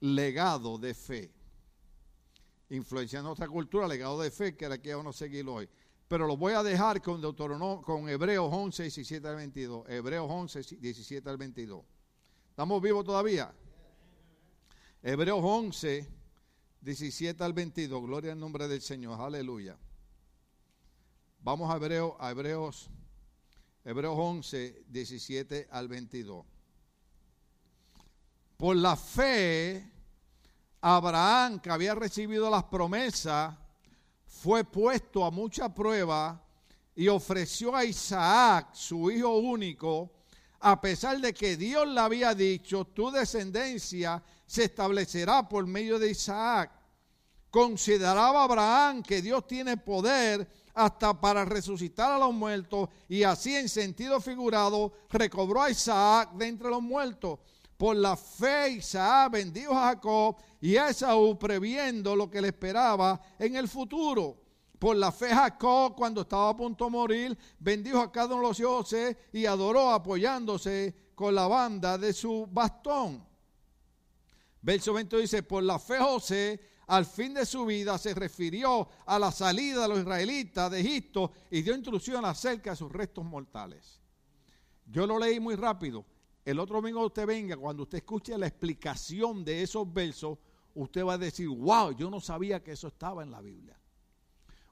[0.00, 1.32] legado de fe.
[2.70, 5.68] Influenciando nuestra cultura, legado de fe, que era que vamos a seguir hoy.
[6.08, 9.88] Pero lo voy a dejar con Hebreos 11, 17 al 22.
[9.88, 11.84] Hebreos 11, 17 al 22.
[12.50, 13.52] ¿Estamos vivos todavía?
[15.08, 16.04] Hebreos 11,
[16.80, 18.02] 17 al 22.
[18.02, 19.20] Gloria al nombre del Señor.
[19.20, 19.76] Aleluya.
[21.38, 22.90] Vamos a Hebreos, Hebreos,
[23.84, 26.44] Hebreos 11, 17 al 22.
[28.56, 29.88] Por la fe,
[30.80, 33.56] Abraham, que había recibido las promesas,
[34.26, 36.44] fue puesto a mucha prueba
[36.96, 40.10] y ofreció a Isaac, su hijo único,
[40.58, 46.10] a pesar de que Dios le había dicho, tu descendencia se establecerá por medio de
[46.10, 46.70] Isaac.
[47.50, 53.68] Consideraba Abraham que Dios tiene poder hasta para resucitar a los muertos y así en
[53.68, 57.38] sentido figurado recobró a Isaac de entre los muertos.
[57.76, 63.20] Por la fe Isaac bendijo a Jacob y a Esaú previendo lo que le esperaba
[63.38, 64.42] en el futuro.
[64.78, 68.48] Por la fe Jacob, cuando estaba a punto de morir, bendijo a cada uno de
[68.48, 73.24] los dioses y adoró apoyándose con la banda de su bastón.
[74.66, 79.16] Verso 20 dice, por la fe José al fin de su vida se refirió a
[79.16, 84.00] la salida de los israelitas de Egipto y dio instrucción acerca de sus restos mortales.
[84.84, 86.04] Yo lo leí muy rápido.
[86.44, 90.36] El otro domingo usted venga, cuando usted escuche la explicación de esos versos,
[90.74, 93.78] usted va a decir, wow, yo no sabía que eso estaba en la Biblia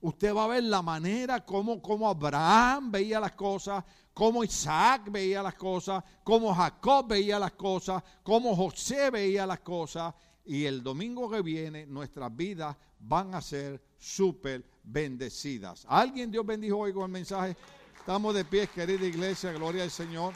[0.04, 3.82] usted va a ver la manera como, como Abraham veía las cosas,
[4.12, 10.14] como Isaac veía las cosas, como Jacob veía las cosas, como José veía las cosas.
[10.44, 15.86] Y el domingo que viene nuestras vidas van a ser súper bendecidas.
[15.88, 17.56] ¿Alguien Dios bendijo hoy con el mensaje?
[17.98, 20.34] Estamos de pie, querida iglesia, gloria al Señor.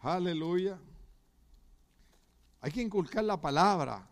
[0.00, 0.78] Aleluya.
[2.62, 4.08] Hay que inculcar la palabra.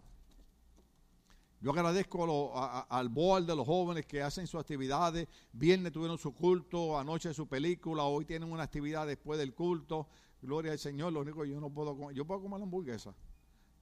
[1.61, 2.55] Yo agradezco
[2.89, 5.29] al board de los jóvenes que hacen sus actividades.
[5.53, 10.09] Viernes tuvieron su culto, anoche su película, hoy tienen una actividad después del culto.
[10.41, 11.13] Gloria al Señor.
[11.13, 13.15] Lo único que yo no puedo comer, yo puedo comer la hamburguesa.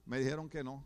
[0.05, 0.83] Me dijeron que no.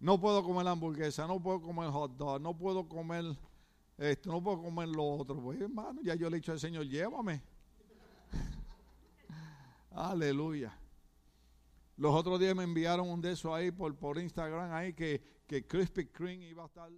[0.00, 3.36] no puedo comer hamburguesa, no puedo comer hot dog, no puedo comer
[3.98, 5.42] esto, no puedo comer lo otro.
[5.42, 7.42] Pues hermano, ya yo le he dicho al Señor, llévame.
[9.90, 10.74] Aleluya.
[11.96, 15.66] Los otros días me enviaron un de esos ahí por, por Instagram ahí que, que
[15.66, 16.90] Krispy Kreme iba a estar